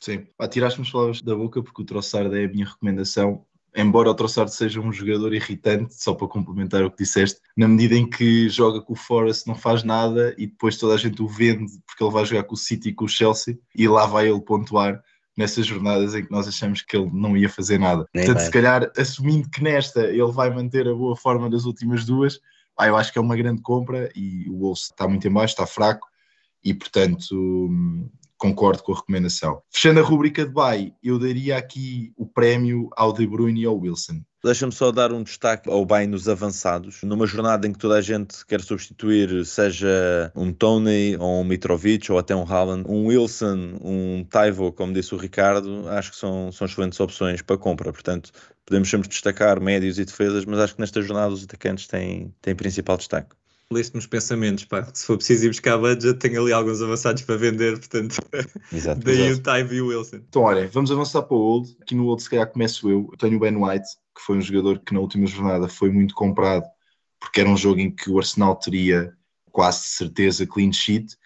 Sim, 0.00 0.26
ah, 0.38 0.46
tiraste-me 0.46 0.86
as 0.86 0.92
palavras 0.92 1.22
da 1.22 1.34
boca 1.34 1.62
porque 1.62 1.80
o 1.82 1.84
Trossard 1.84 2.34
é 2.36 2.44
a 2.44 2.48
minha 2.48 2.66
recomendação. 2.66 3.44
Embora 3.76 4.10
o 4.10 4.14
Trossard 4.14 4.54
seja 4.54 4.80
um 4.80 4.92
jogador 4.92 5.34
irritante, 5.34 5.94
só 5.94 6.14
para 6.14 6.28
complementar 6.28 6.84
o 6.84 6.90
que 6.90 7.02
disseste, 7.02 7.40
na 7.56 7.66
medida 7.66 7.96
em 7.96 8.08
que 8.08 8.48
joga 8.48 8.80
com 8.80 8.92
o 8.92 8.96
Forest, 8.96 9.48
não 9.48 9.54
faz 9.56 9.82
nada 9.82 10.32
e 10.38 10.46
depois 10.46 10.76
toda 10.76 10.94
a 10.94 10.96
gente 10.96 11.20
o 11.20 11.26
vende 11.26 11.72
porque 11.86 12.04
ele 12.04 12.12
vai 12.12 12.24
jogar 12.24 12.44
com 12.44 12.54
o 12.54 12.58
City 12.58 12.90
e 12.90 12.94
com 12.94 13.06
o 13.06 13.08
Chelsea 13.08 13.58
e 13.74 13.88
lá 13.88 14.06
vai 14.06 14.28
ele 14.28 14.40
pontuar 14.40 15.02
nessas 15.36 15.66
jornadas 15.66 16.14
em 16.14 16.24
que 16.24 16.30
nós 16.30 16.46
achamos 16.46 16.82
que 16.82 16.96
ele 16.96 17.10
não 17.12 17.36
ia 17.36 17.48
fazer 17.48 17.78
nada. 17.78 18.06
Nem 18.14 18.24
Portanto, 18.24 18.36
bem. 18.36 18.46
se 18.46 18.52
calhar, 18.52 18.92
assumindo 18.96 19.48
que 19.50 19.62
nesta 19.62 20.06
ele 20.06 20.30
vai 20.30 20.50
manter 20.50 20.88
a 20.88 20.94
boa 20.94 21.16
forma 21.16 21.50
das 21.50 21.64
últimas 21.64 22.04
duas, 22.04 22.38
ah, 22.76 22.86
eu 22.86 22.96
acho 22.96 23.12
que 23.12 23.18
é 23.18 23.22
uma 23.22 23.36
grande 23.36 23.62
compra 23.62 24.10
e 24.14 24.48
o 24.48 24.58
Wolves 24.58 24.84
está 24.84 25.06
muito 25.08 25.26
em 25.26 25.32
baixo, 25.32 25.52
está 25.52 25.66
fraco 25.66 26.08
e, 26.62 26.72
portanto, 26.72 27.68
concordo 28.36 28.82
com 28.82 28.92
a 28.92 28.96
recomendação. 28.96 29.62
Fechando 29.70 30.00
a 30.00 30.02
rubrica 30.02 30.44
de 30.44 30.52
buy, 30.52 30.92
eu 31.02 31.18
daria 31.18 31.56
aqui 31.56 32.12
o 32.16 32.26
prémio 32.26 32.88
ao 32.96 33.12
De 33.12 33.26
Bruyne 33.26 33.62
e 33.62 33.66
ao 33.66 33.78
Wilson. 33.78 34.22
Deixa-me 34.44 34.72
só 34.72 34.92
dar 34.92 35.10
um 35.10 35.22
destaque 35.22 35.70
ao 35.70 35.86
bem 35.86 36.06
nos 36.06 36.28
avançados. 36.28 37.02
Numa 37.02 37.26
jornada 37.26 37.66
em 37.66 37.72
que 37.72 37.78
toda 37.78 37.94
a 37.94 38.02
gente 38.02 38.44
quer 38.44 38.60
substituir, 38.60 39.46
seja 39.46 40.30
um 40.36 40.52
Tony, 40.52 41.16
ou 41.18 41.40
um 41.40 41.44
Mitrovic, 41.44 42.12
ou 42.12 42.18
até 42.18 42.36
um 42.36 42.42
Haaland, 42.42 42.84
um 42.86 43.06
Wilson, 43.06 43.78
um 43.80 44.22
Taivo, 44.28 44.70
como 44.70 44.92
disse 44.92 45.14
o 45.14 45.18
Ricardo, 45.18 45.88
acho 45.88 46.10
que 46.10 46.18
são, 46.18 46.52
são 46.52 46.66
excelentes 46.66 47.00
opções 47.00 47.40
para 47.40 47.56
compra. 47.56 47.90
Portanto, 47.90 48.30
podemos 48.66 48.90
sempre 48.90 49.08
destacar 49.08 49.58
médios 49.62 49.98
e 49.98 50.04
defesas, 50.04 50.44
mas 50.44 50.58
acho 50.58 50.74
que 50.74 50.80
nesta 50.82 51.00
jornada 51.00 51.32
os 51.32 51.44
atacantes 51.44 51.86
têm, 51.86 52.34
têm 52.42 52.54
principal 52.54 52.98
destaque 52.98 53.34
leste 53.74 53.94
nos 53.94 54.06
pensamentos, 54.06 54.64
pá. 54.64 54.88
Se 54.92 55.06
for 55.06 55.16
preciso 55.16 55.46
ir 55.46 55.48
buscar 55.48 55.78
budget, 55.78 56.18
tenho 56.18 56.42
ali 56.42 56.52
alguns 56.52 56.80
avançados 56.80 57.22
para 57.22 57.36
vender, 57.36 57.78
portanto, 57.78 58.16
Exato, 58.72 59.00
daí 59.00 59.22
exato. 59.22 59.40
o 59.40 59.42
Tyve 59.42 59.76
e 59.76 59.80
o 59.80 59.88
Wilson. 59.88 60.16
Então, 60.16 60.42
olha, 60.42 60.68
vamos 60.68 60.90
avançar 60.90 61.22
para 61.22 61.36
o 61.36 61.40
Old. 61.40 61.76
Aqui 61.80 61.94
no 61.94 62.06
Old, 62.06 62.22
se 62.22 62.30
calhar 62.30 62.50
começo 62.50 62.88
eu. 62.88 63.08
Eu 63.10 63.18
tenho 63.18 63.36
o 63.36 63.40
Ben 63.40 63.56
White, 63.56 63.86
que 64.14 64.22
foi 64.22 64.38
um 64.38 64.42
jogador 64.42 64.78
que 64.78 64.94
na 64.94 65.00
última 65.00 65.26
jornada 65.26 65.68
foi 65.68 65.90
muito 65.90 66.14
comprado, 66.14 66.64
porque 67.20 67.40
era 67.40 67.48
um 67.48 67.56
jogo 67.56 67.80
em 67.80 67.90
que 67.90 68.10
o 68.10 68.18
Arsenal 68.18 68.56
teria 68.56 69.12
quase 69.50 69.82
de 69.82 69.88
certeza 69.88 70.46
clean 70.46 70.72
sheet, 70.72 71.16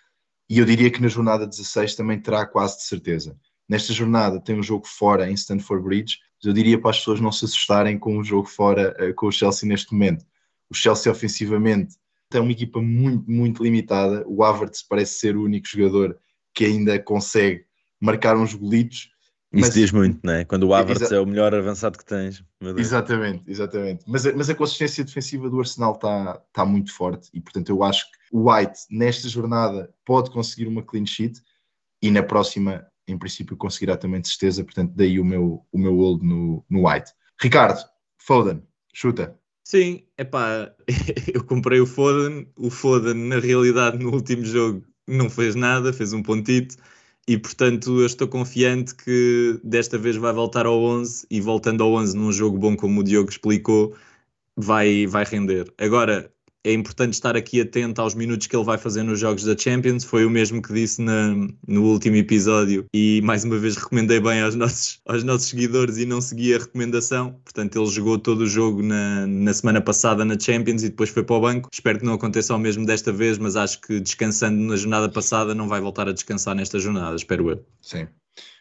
e 0.51 0.59
eu 0.59 0.65
diria 0.65 0.91
que 0.91 1.01
na 1.01 1.09
jornada 1.09 1.47
16 1.47 1.95
também 1.95 2.21
terá 2.21 2.47
quase 2.47 2.79
de 2.79 2.85
certeza. 2.85 3.37
Nesta 3.69 3.93
jornada 3.93 4.41
tem 4.41 4.59
um 4.59 4.63
jogo 4.63 4.87
fora 4.87 5.31
em 5.31 5.35
Stanford 5.35 5.85
Bridge, 5.85 6.19
mas 6.39 6.47
eu 6.47 6.53
diria 6.53 6.81
para 6.81 6.91
as 6.91 6.99
pessoas 6.99 7.21
não 7.21 7.31
se 7.31 7.45
assustarem 7.45 7.99
com 7.99 8.17
o 8.17 8.21
um 8.21 8.25
jogo 8.25 8.49
fora 8.49 8.97
uh, 8.99 9.15
com 9.15 9.27
o 9.27 9.33
Chelsea 9.33 9.69
neste 9.69 9.93
momento. 9.93 10.25
O 10.71 10.75
Chelsea 10.75 11.13
ofensivamente 11.13 11.97
é 12.37 12.41
uma 12.41 12.53
equipa 12.53 12.81
muito, 12.81 13.31
muito 13.31 13.63
limitada. 13.63 14.25
O 14.27 14.45
Havertz 14.45 14.83
parece 14.83 15.19
ser 15.19 15.37
o 15.37 15.45
único 15.45 15.67
jogador 15.67 16.19
que 16.55 16.65
ainda 16.65 16.99
consegue 16.99 17.65
marcar 18.01 18.37
uns 18.37 18.55
golitos. 18.55 19.11
Isso 19.51 19.67
mas... 19.67 19.75
diz 19.75 19.93
muito, 19.93 20.21
não 20.23 20.35
é? 20.35 20.45
Quando 20.45 20.65
o 20.65 20.75
Havertz 20.75 21.11
é 21.11 21.19
o 21.19 21.27
melhor 21.27 21.55
avançado 21.55 21.97
que 21.97 22.05
tens. 22.05 22.45
Exatamente, 22.77 23.51
exatamente. 23.51 24.05
Mas, 24.07 24.25
mas 24.35 24.51
a 24.51 24.55
consistência 24.55 25.03
defensiva 25.05 25.49
do 25.49 25.59
Arsenal 25.59 25.95
está 25.95 26.43
tá 26.53 26.67
muito 26.67 26.93
forte 26.93 27.31
e, 27.33 27.41
portanto, 27.41 27.71
eu 27.71 27.83
acho 27.83 28.05
que 28.11 28.19
o 28.31 28.51
White, 28.51 28.81
nesta 28.91 29.27
jornada, 29.29 29.91
pode 30.05 30.31
conseguir 30.31 30.67
uma 30.67 30.83
clean 30.83 31.07
sheet 31.07 31.41
e 32.03 32.11
na 32.11 32.23
próxima, 32.23 32.87
em 33.07 33.17
princípio, 33.17 33.57
conseguirá 33.57 33.97
também 33.97 34.21
de 34.21 34.29
certeza. 34.29 34.63
Portanto, 34.63 34.93
daí 34.95 35.19
o 35.19 35.25
meu, 35.25 35.65
o 35.73 35.79
meu 35.79 35.97
hold 35.97 36.23
no, 36.23 36.65
no 36.69 36.87
White. 36.87 37.13
Ricardo, 37.41 37.81
Foden, 38.19 38.63
chuta. 38.93 39.38
Sim, 39.71 40.03
é 40.17 40.25
pá, 40.25 40.75
eu 41.35 41.45
comprei 41.45 41.79
o 41.79 41.87
Foden, 41.87 42.51
o 42.57 42.71
Foden 42.71 43.13
na 43.15 43.39
realidade 43.39 43.99
no 44.03 44.11
último 44.11 44.43
jogo 44.43 44.83
não 45.07 45.29
fez 45.29 45.55
nada, 45.55 45.93
fez 45.93 46.15
um 46.15 46.23
pontito 46.23 46.77
e 47.29 47.37
portanto 47.37 48.01
eu 48.01 48.07
estou 48.07 48.27
confiante 48.29 48.95
que 48.95 49.61
desta 49.63 49.99
vez 49.99 50.17
vai 50.17 50.33
voltar 50.33 50.65
ao 50.65 50.81
11 50.83 51.27
e 51.31 51.39
voltando 51.39 51.83
ao 51.83 51.93
11 51.93 52.17
num 52.17 52.33
jogo 52.33 52.57
bom 52.57 52.75
como 52.77 53.01
o 53.01 53.05
Diogo 53.05 53.29
explicou, 53.29 53.95
vai, 54.57 55.07
vai 55.07 55.25
render. 55.25 55.73
Agora, 55.79 56.33
é 56.65 56.73
importante 56.73 57.15
estar 57.15 57.37
aqui 57.37 57.61
atento 57.61 58.01
aos 58.01 58.15
minutos 58.15 58.47
que 58.47 58.57
ele 58.57 58.65
vai 58.65 58.77
fazer 58.77 59.03
nos 59.03 59.21
jogos 59.21 59.45
da 59.45 59.57
Champions. 59.57 60.05
Foi 60.05 60.25
o 60.25 60.31
mesmo 60.31 60.61
que 60.61 60.73
disse 60.73 61.01
na, 61.01 61.35
no 61.67 61.85
último 61.85 62.17
episódio 62.17 62.85
e 62.95 63.21
mais 63.23 63.45
uma 63.45 63.57
vez 63.59 63.77
recomendei 63.77 64.21
bem 64.21 64.43
aos 64.43 64.55
nossos, 64.55 65.01
aos 65.07 65.23
nossos 65.25 65.49
seguidores 65.49 65.99
e 65.99 66.07
não 66.07 66.21
segui 66.21 66.55
a 66.55 66.59
recomendação. 66.59 67.41
Portanto, 67.45 67.79
ele 67.79 67.91
jogou 67.91 68.19
todo 68.19 68.41
o 68.41 68.47
jogo 68.47 68.83
na, 68.83 69.27
na 69.27 69.55
semana 69.55 69.81
passada 69.81 70.25
na 70.25 70.39
Champions 70.39 70.83
e 70.83 70.89
depois 70.89 71.11
foi 71.11 71.23
para 71.23 71.37
o 71.37 71.41
banco. 71.41 71.69
Espero 71.73 71.99
que 71.99 72.05
não 72.05 72.15
aconteça 72.15 72.55
o 72.55 72.59
mesmo 72.59 72.85
desta 72.85 73.13
vez, 73.13 73.39
mas 73.39 73.57
acho 73.57 73.81
que 73.81 74.01
descansando 74.01 74.59
na 74.59 74.77
jornada 74.77 75.09
passada 75.09 75.55
não 75.55 75.69
vai 75.69 75.81
voltar 75.81 76.09
a 76.09 76.13
descansar 76.13 76.55
nesta 76.55 76.79
jornada, 76.79 77.15
espero 77.15 77.51
eu. 77.51 77.65
Sim, 77.81 78.09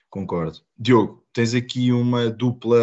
concordo. 0.10 0.60
Diogo, 0.78 1.24
tens 1.34 1.54
aqui 1.54 1.92
uma 1.92 2.30
dupla 2.30 2.78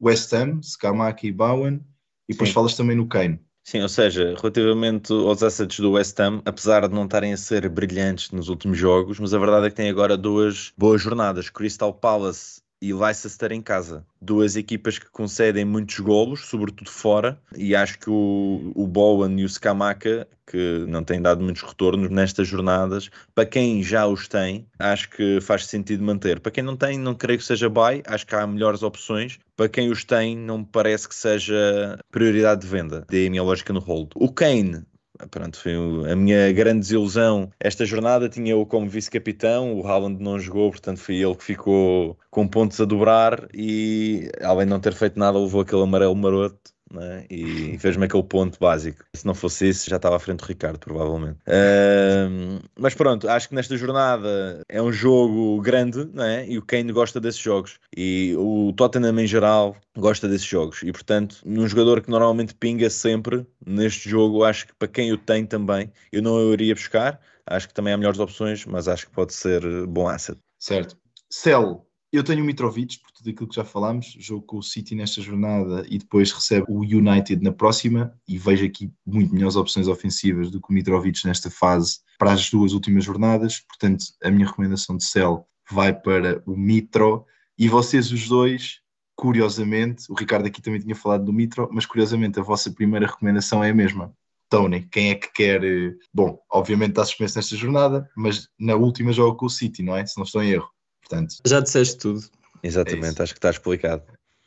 West 0.00 0.32
Ham, 0.32 0.60
Skamaki 0.62 1.28
e 1.28 1.32
Bowen, 1.32 1.80
e 2.28 2.32
depois 2.32 2.48
Sim. 2.50 2.54
falas 2.54 2.74
também 2.74 2.96
no 2.96 3.06
Kane. 3.06 3.38
Sim, 3.66 3.80
ou 3.82 3.88
seja, 3.88 4.34
relativamente 4.36 5.10
aos 5.12 5.42
assets 5.42 5.80
do 5.80 5.92
West 5.92 6.18
Ham, 6.20 6.42
apesar 6.44 6.86
de 6.86 6.94
não 6.94 7.04
estarem 7.04 7.32
a 7.32 7.36
ser 7.36 7.66
brilhantes 7.68 8.30
nos 8.30 8.48
últimos 8.48 8.76
jogos, 8.78 9.18
mas 9.18 9.32
a 9.32 9.38
verdade 9.38 9.66
é 9.66 9.70
que 9.70 9.76
tem 9.76 9.88
agora 9.88 10.16
duas 10.18 10.72
boas 10.76 11.00
jornadas. 11.00 11.48
Crystal 11.48 11.92
Palace 11.92 12.60
e 12.84 12.92
Leicester 12.92 13.50
em 13.52 13.62
casa. 13.62 14.04
Duas 14.20 14.56
equipas 14.56 14.98
que 14.98 15.08
concedem 15.10 15.64
muitos 15.64 15.98
golos, 16.00 16.46
sobretudo 16.46 16.90
fora, 16.90 17.38
e 17.56 17.74
acho 17.74 17.98
que 17.98 18.10
o, 18.10 18.72
o 18.74 18.86
Bowen 18.86 19.40
e 19.40 19.44
o 19.44 19.48
Scamaca, 19.48 20.28
que 20.46 20.84
não 20.86 21.02
têm 21.02 21.22
dado 21.22 21.42
muitos 21.42 21.62
retornos 21.62 22.10
nestas 22.10 22.46
jornadas, 22.46 23.10
para 23.34 23.46
quem 23.46 23.82
já 23.82 24.06
os 24.06 24.28
tem, 24.28 24.66
acho 24.78 25.08
que 25.08 25.40
faz 25.40 25.66
sentido 25.66 26.04
manter. 26.04 26.40
Para 26.40 26.52
quem 26.52 26.62
não 26.62 26.76
tem, 26.76 26.98
não 26.98 27.14
creio 27.14 27.38
que 27.38 27.44
seja 27.44 27.70
buy, 27.70 28.02
acho 28.06 28.26
que 28.26 28.34
há 28.34 28.46
melhores 28.46 28.82
opções. 28.82 29.38
Para 29.56 29.68
quem 29.68 29.90
os 29.90 30.04
tem, 30.04 30.36
não 30.36 30.58
me 30.58 30.68
parece 30.70 31.08
que 31.08 31.14
seja 31.14 31.98
prioridade 32.10 32.60
de 32.60 32.66
venda. 32.66 33.06
Daí 33.08 33.26
a 33.26 33.30
minha 33.30 33.42
lógica 33.42 33.72
no 33.72 33.80
hold. 33.80 34.10
O 34.14 34.30
Kane, 34.30 34.84
Pronto, 35.30 35.58
foi 35.58 35.72
a 36.10 36.16
minha 36.16 36.52
grande 36.52 36.80
desilusão. 36.80 37.50
Esta 37.60 37.84
jornada 37.84 38.28
tinha-o 38.28 38.66
como 38.66 38.88
vice-capitão, 38.88 39.78
o 39.78 39.86
Haaland 39.86 40.22
não 40.22 40.38
jogou, 40.38 40.70
portanto 40.70 40.98
foi 40.98 41.16
ele 41.16 41.34
que 41.34 41.44
ficou 41.44 42.18
com 42.30 42.46
pontos 42.48 42.80
a 42.80 42.84
dobrar 42.84 43.48
e, 43.54 44.30
além 44.42 44.66
de 44.66 44.70
não 44.70 44.80
ter 44.80 44.92
feito 44.94 45.18
nada, 45.18 45.38
levou 45.38 45.60
aquele 45.62 45.82
amarelo 45.82 46.14
maroto 46.16 46.73
né? 46.92 47.26
e 47.30 47.78
fez-me 47.78 48.06
aquele 48.06 48.22
ponto 48.22 48.58
básico. 48.58 49.04
Se 49.14 49.26
não 49.26 49.34
fosse 49.34 49.68
isso, 49.68 49.88
já 49.88 49.96
estava 49.96 50.16
à 50.16 50.18
frente 50.18 50.40
do 50.40 50.46
Ricardo, 50.46 50.78
provavelmente. 50.78 51.38
Uh, 51.46 52.62
mas 52.78 52.94
pronto, 52.94 53.28
acho 53.28 53.48
que 53.48 53.54
nesta 53.54 53.76
jornada 53.76 54.62
é 54.68 54.80
um 54.80 54.92
jogo 54.92 55.60
grande 55.60 56.04
né? 56.12 56.46
e 56.48 56.58
o 56.58 56.62
Kane 56.62 56.92
gosta 56.92 57.20
desses 57.20 57.40
jogos. 57.40 57.78
E 57.96 58.34
o 58.36 58.72
Tottenham 58.72 59.18
em 59.18 59.26
geral 59.26 59.76
gosta 59.96 60.28
desses 60.28 60.46
jogos. 60.46 60.82
E 60.82 60.92
portanto, 60.92 61.38
num 61.44 61.66
jogador 61.66 62.00
que 62.00 62.10
normalmente 62.10 62.54
pinga 62.54 62.88
sempre 62.90 63.46
neste 63.64 64.08
jogo, 64.08 64.44
acho 64.44 64.66
que 64.66 64.74
para 64.74 64.88
quem 64.88 65.12
o 65.12 65.18
tem 65.18 65.46
também, 65.46 65.92
eu 66.12 66.22
não 66.22 66.34
o 66.34 66.52
iria 66.52 66.74
buscar. 66.74 67.20
Acho 67.46 67.68
que 67.68 67.74
também 67.74 67.92
há 67.92 67.96
melhores 67.96 68.18
opções, 68.18 68.64
mas 68.64 68.88
acho 68.88 69.06
que 69.06 69.12
pode 69.12 69.34
ser 69.34 69.86
bom 69.86 70.08
asset. 70.08 70.38
Certo. 70.58 70.96
Cell, 71.30 71.84
Eu 72.14 72.22
tenho 72.22 72.44
o 72.44 72.46
Mitrovic, 72.46 73.00
por 73.00 73.10
tudo 73.10 73.28
aquilo 73.28 73.48
que 73.48 73.56
já 73.56 73.64
falámos, 73.64 74.14
jogo 74.20 74.46
com 74.46 74.58
o 74.58 74.62
City 74.62 74.94
nesta 74.94 75.20
jornada 75.20 75.84
e 75.88 75.98
depois 75.98 76.30
recebe 76.30 76.64
o 76.68 76.82
United 76.82 77.42
na 77.42 77.50
próxima 77.50 78.16
e 78.28 78.38
vejo 78.38 78.64
aqui 78.64 78.92
muito 79.04 79.34
melhores 79.34 79.56
opções 79.56 79.88
ofensivas 79.88 80.48
do 80.48 80.60
que 80.60 80.70
o 80.70 80.72
Mitrovic 80.72 81.26
nesta 81.26 81.50
fase 81.50 81.98
para 82.16 82.30
as 82.30 82.48
duas 82.48 82.72
últimas 82.72 83.02
jornadas, 83.02 83.58
portanto 83.58 84.04
a 84.22 84.30
minha 84.30 84.46
recomendação 84.46 84.96
de 84.96 85.02
sell 85.02 85.44
vai 85.68 85.92
para 85.92 86.40
o 86.46 86.56
Mitro 86.56 87.26
e 87.58 87.68
vocês 87.68 88.12
os 88.12 88.28
dois, 88.28 88.78
curiosamente, 89.16 90.04
o 90.08 90.14
Ricardo 90.14 90.46
aqui 90.46 90.62
também 90.62 90.78
tinha 90.78 90.94
falado 90.94 91.24
do 91.24 91.32
Mitro, 91.32 91.68
mas 91.72 91.84
curiosamente 91.84 92.38
a 92.38 92.44
vossa 92.44 92.70
primeira 92.70 93.08
recomendação 93.08 93.64
é 93.64 93.70
a 93.70 93.74
mesma. 93.74 94.14
Tony, 94.48 94.82
quem 94.82 95.10
é 95.10 95.16
que 95.16 95.32
quer. 95.32 95.64
eh, 95.64 95.94
Bom, 96.12 96.38
obviamente 96.48 96.90
está 96.90 97.04
suspenso 97.04 97.38
nesta 97.38 97.56
jornada, 97.56 98.08
mas 98.16 98.48
na 98.56 98.76
última 98.76 99.12
joga 99.12 99.36
com 99.36 99.46
o 99.46 99.50
City, 99.50 99.82
não 99.82 99.96
é? 99.96 100.06
Se 100.06 100.16
não 100.16 100.22
estou 100.22 100.40
em 100.40 100.50
erro. 100.50 100.70
Portanto, 101.14 101.36
Já 101.46 101.60
disseste 101.60 101.96
tudo. 101.98 102.20
É 102.62 102.66
Exatamente, 102.66 103.12
isso. 103.12 103.22
acho 103.22 103.32
que 103.32 103.38
está 103.38 103.50
explicado. 103.50 104.02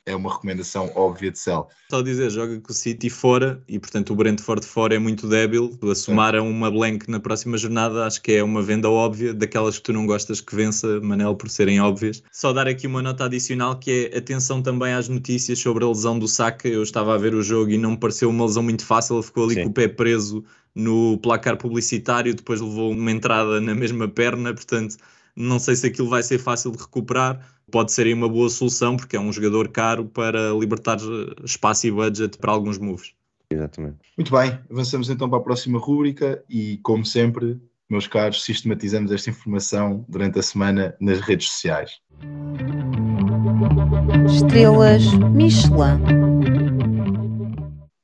é 0.05 0.15
uma 0.15 0.31
recomendação 0.33 0.89
óbvia 0.95 1.29
de 1.31 1.37
sell. 1.37 1.67
Só 1.91 2.01
dizer, 2.01 2.29
joga 2.29 2.59
com 2.61 2.71
o 2.71 2.73
City 2.73 3.09
fora 3.09 3.61
e, 3.67 3.77
portanto, 3.77 4.13
o 4.13 4.15
Brentford 4.15 4.65
fora 4.65 4.95
é 4.95 4.99
muito 4.99 5.27
débil. 5.27 5.77
Assumar 5.91 6.33
a 6.33 6.41
uma 6.41 6.71
blank 6.71 7.11
na 7.11 7.19
próxima 7.19 7.57
jornada 7.57 8.05
acho 8.05 8.21
que 8.21 8.31
é 8.31 8.41
uma 8.43 8.61
venda 8.61 8.89
óbvia, 8.89 9.33
daquelas 9.33 9.77
que 9.77 9.83
tu 9.83 9.91
não 9.93 10.05
gostas 10.05 10.39
que 10.39 10.55
vença, 10.55 11.01
Manel, 11.01 11.35
por 11.35 11.49
serem 11.49 11.81
óbvias. 11.81 12.23
Só 12.31 12.53
dar 12.53 12.67
aqui 12.67 12.87
uma 12.87 13.01
nota 13.01 13.25
adicional 13.25 13.77
que 13.77 14.09
é 14.13 14.17
atenção 14.17 14.61
também 14.61 14.93
às 14.93 15.09
notícias 15.09 15.59
sobre 15.59 15.83
a 15.83 15.87
lesão 15.89 16.17
do 16.17 16.27
Saka. 16.27 16.69
Eu 16.69 16.83
estava 16.83 17.13
a 17.13 17.17
ver 17.17 17.35
o 17.35 17.43
jogo 17.43 17.69
e 17.71 17.77
não 17.77 17.91
me 17.91 17.97
pareceu 17.97 18.29
uma 18.29 18.45
lesão 18.45 18.63
muito 18.63 18.85
fácil. 18.85 19.17
Ele 19.17 19.23
ficou 19.23 19.43
ali 19.43 19.55
Sim. 19.55 19.63
com 19.63 19.69
o 19.69 19.73
pé 19.73 19.89
preso 19.89 20.41
no 20.73 21.17
placar 21.17 21.57
publicitário, 21.57 22.33
depois 22.33 22.61
levou 22.61 22.91
uma 22.91 23.11
entrada 23.11 23.59
na 23.59 23.75
mesma 23.75 24.07
perna, 24.07 24.53
portanto. 24.53 24.95
Não 25.37 25.59
sei 25.59 25.75
se 25.75 25.85
aquilo 25.85 26.09
vai 26.09 26.23
ser 26.23 26.39
fácil 26.39 26.71
de 26.71 26.79
recuperar. 26.79 27.39
Pode 27.71 27.91
ser 27.91 28.07
aí 28.07 28.13
uma 28.13 28.27
boa 28.27 28.49
solução, 28.49 28.97
porque 28.97 29.15
é 29.15 29.19
um 29.19 29.31
jogador 29.31 29.67
caro 29.67 30.05
para 30.05 30.51
libertar 30.51 30.97
eh, 30.97 31.45
espaço 31.45 31.85
e 31.85 31.91
budget 31.91 32.37
para 32.37 32.51
alguns 32.51 32.79
moves. 32.79 33.13
Exatamente. 33.51 33.97
Muito 34.17 34.31
bem, 34.31 34.57
avançamos 34.69 35.09
então 35.09 35.29
para 35.29 35.37
a 35.37 35.41
próxima 35.41 35.79
rúbrica 35.79 36.43
e, 36.49 36.79
como 36.81 37.05
sempre, 37.05 37.61
meus 37.89 38.07
caros, 38.07 38.43
sistematizamos 38.43 39.11
esta 39.11 39.29
informação 39.29 40.03
durante 40.09 40.39
a 40.39 40.43
semana 40.43 40.95
nas 40.99 41.19
redes 41.19 41.49
sociais. 41.49 41.91
Estrelas 44.25 45.05
Michelin. 45.31 46.26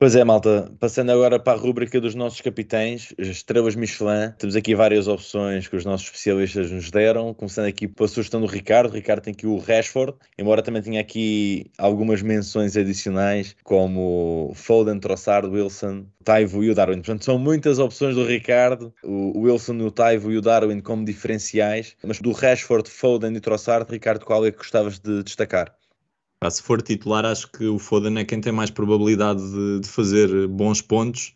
Pois 0.04 0.18
é, 0.18 0.24
malta, 0.26 0.70
passando 0.82 1.14
agora 1.14 1.40
para 1.40 1.58
a 1.58 1.62
rúbrica 1.62 2.02
dos 2.02 2.14
nossos 2.14 2.42
capitães, 2.42 3.14
as 3.18 3.28
estrelas 3.28 3.74
Michelin, 3.74 4.34
temos 4.38 4.54
aqui 4.54 4.76
várias 4.76 5.08
opções 5.08 5.66
que 5.66 5.78
os 5.78 5.86
nossos 5.86 6.08
especialistas 6.08 6.70
nos 6.70 6.92
deram, 6.92 7.34
começando 7.34 7.68
aqui 7.68 7.88
pela 7.88 8.10
sugestão 8.10 8.42
do 8.42 8.46
Ricardo, 8.46 8.92
o 8.92 8.94
Ricardo 8.94 9.24
tem 9.24 9.32
aqui 9.32 9.48
o 9.48 9.58
Rashford, 9.60 10.14
embora 10.38 10.62
também 10.62 10.82
tenha 10.82 11.00
aqui 11.00 11.72
algumas 11.78 12.22
menções 12.22 12.76
adicionais, 12.76 13.56
como 13.64 14.52
Foden, 14.56 15.00
Trossard, 15.00 15.48
Wilson, 15.48 16.06
Taivo 16.22 16.66
e 16.66 16.70
o 16.70 16.76
Darwin. 16.76 16.98
Portanto, 16.98 17.24
são 17.24 17.40
muitas 17.40 17.80
opções 17.80 18.14
do 18.14 18.26
Ricardo, 18.26 18.94
o 19.06 19.40
Wilson, 19.40 19.78
o 19.78 19.90
Taivo 19.90 20.34
e 20.34 20.38
o 20.38 20.42
Darwin 20.42 20.82
como 20.82 21.06
diferenciais, 21.06 21.96
mas 22.06 22.20
do 22.20 22.34
Rashford, 22.34 22.90
Foden 22.90 23.34
e 23.38 23.40
Trossard, 23.40 23.90
Ricardo, 23.90 24.26
qual 24.26 24.46
é 24.46 24.52
que 24.52 24.58
gostavas 24.58 25.00
de 25.00 25.24
destacar? 25.24 25.74
Se 26.50 26.62
for 26.62 26.82
titular, 26.82 27.26
acho 27.26 27.52
que 27.52 27.66
o 27.66 27.78
Foden 27.80 28.18
é 28.20 28.26
quem 28.26 28.42
tem 28.42 28.52
mais 28.52 28.70
probabilidade 28.70 29.42
de, 29.42 29.80
de 29.82 29.88
fazer 29.88 30.48
bons 30.48 30.82
pontos. 30.82 31.34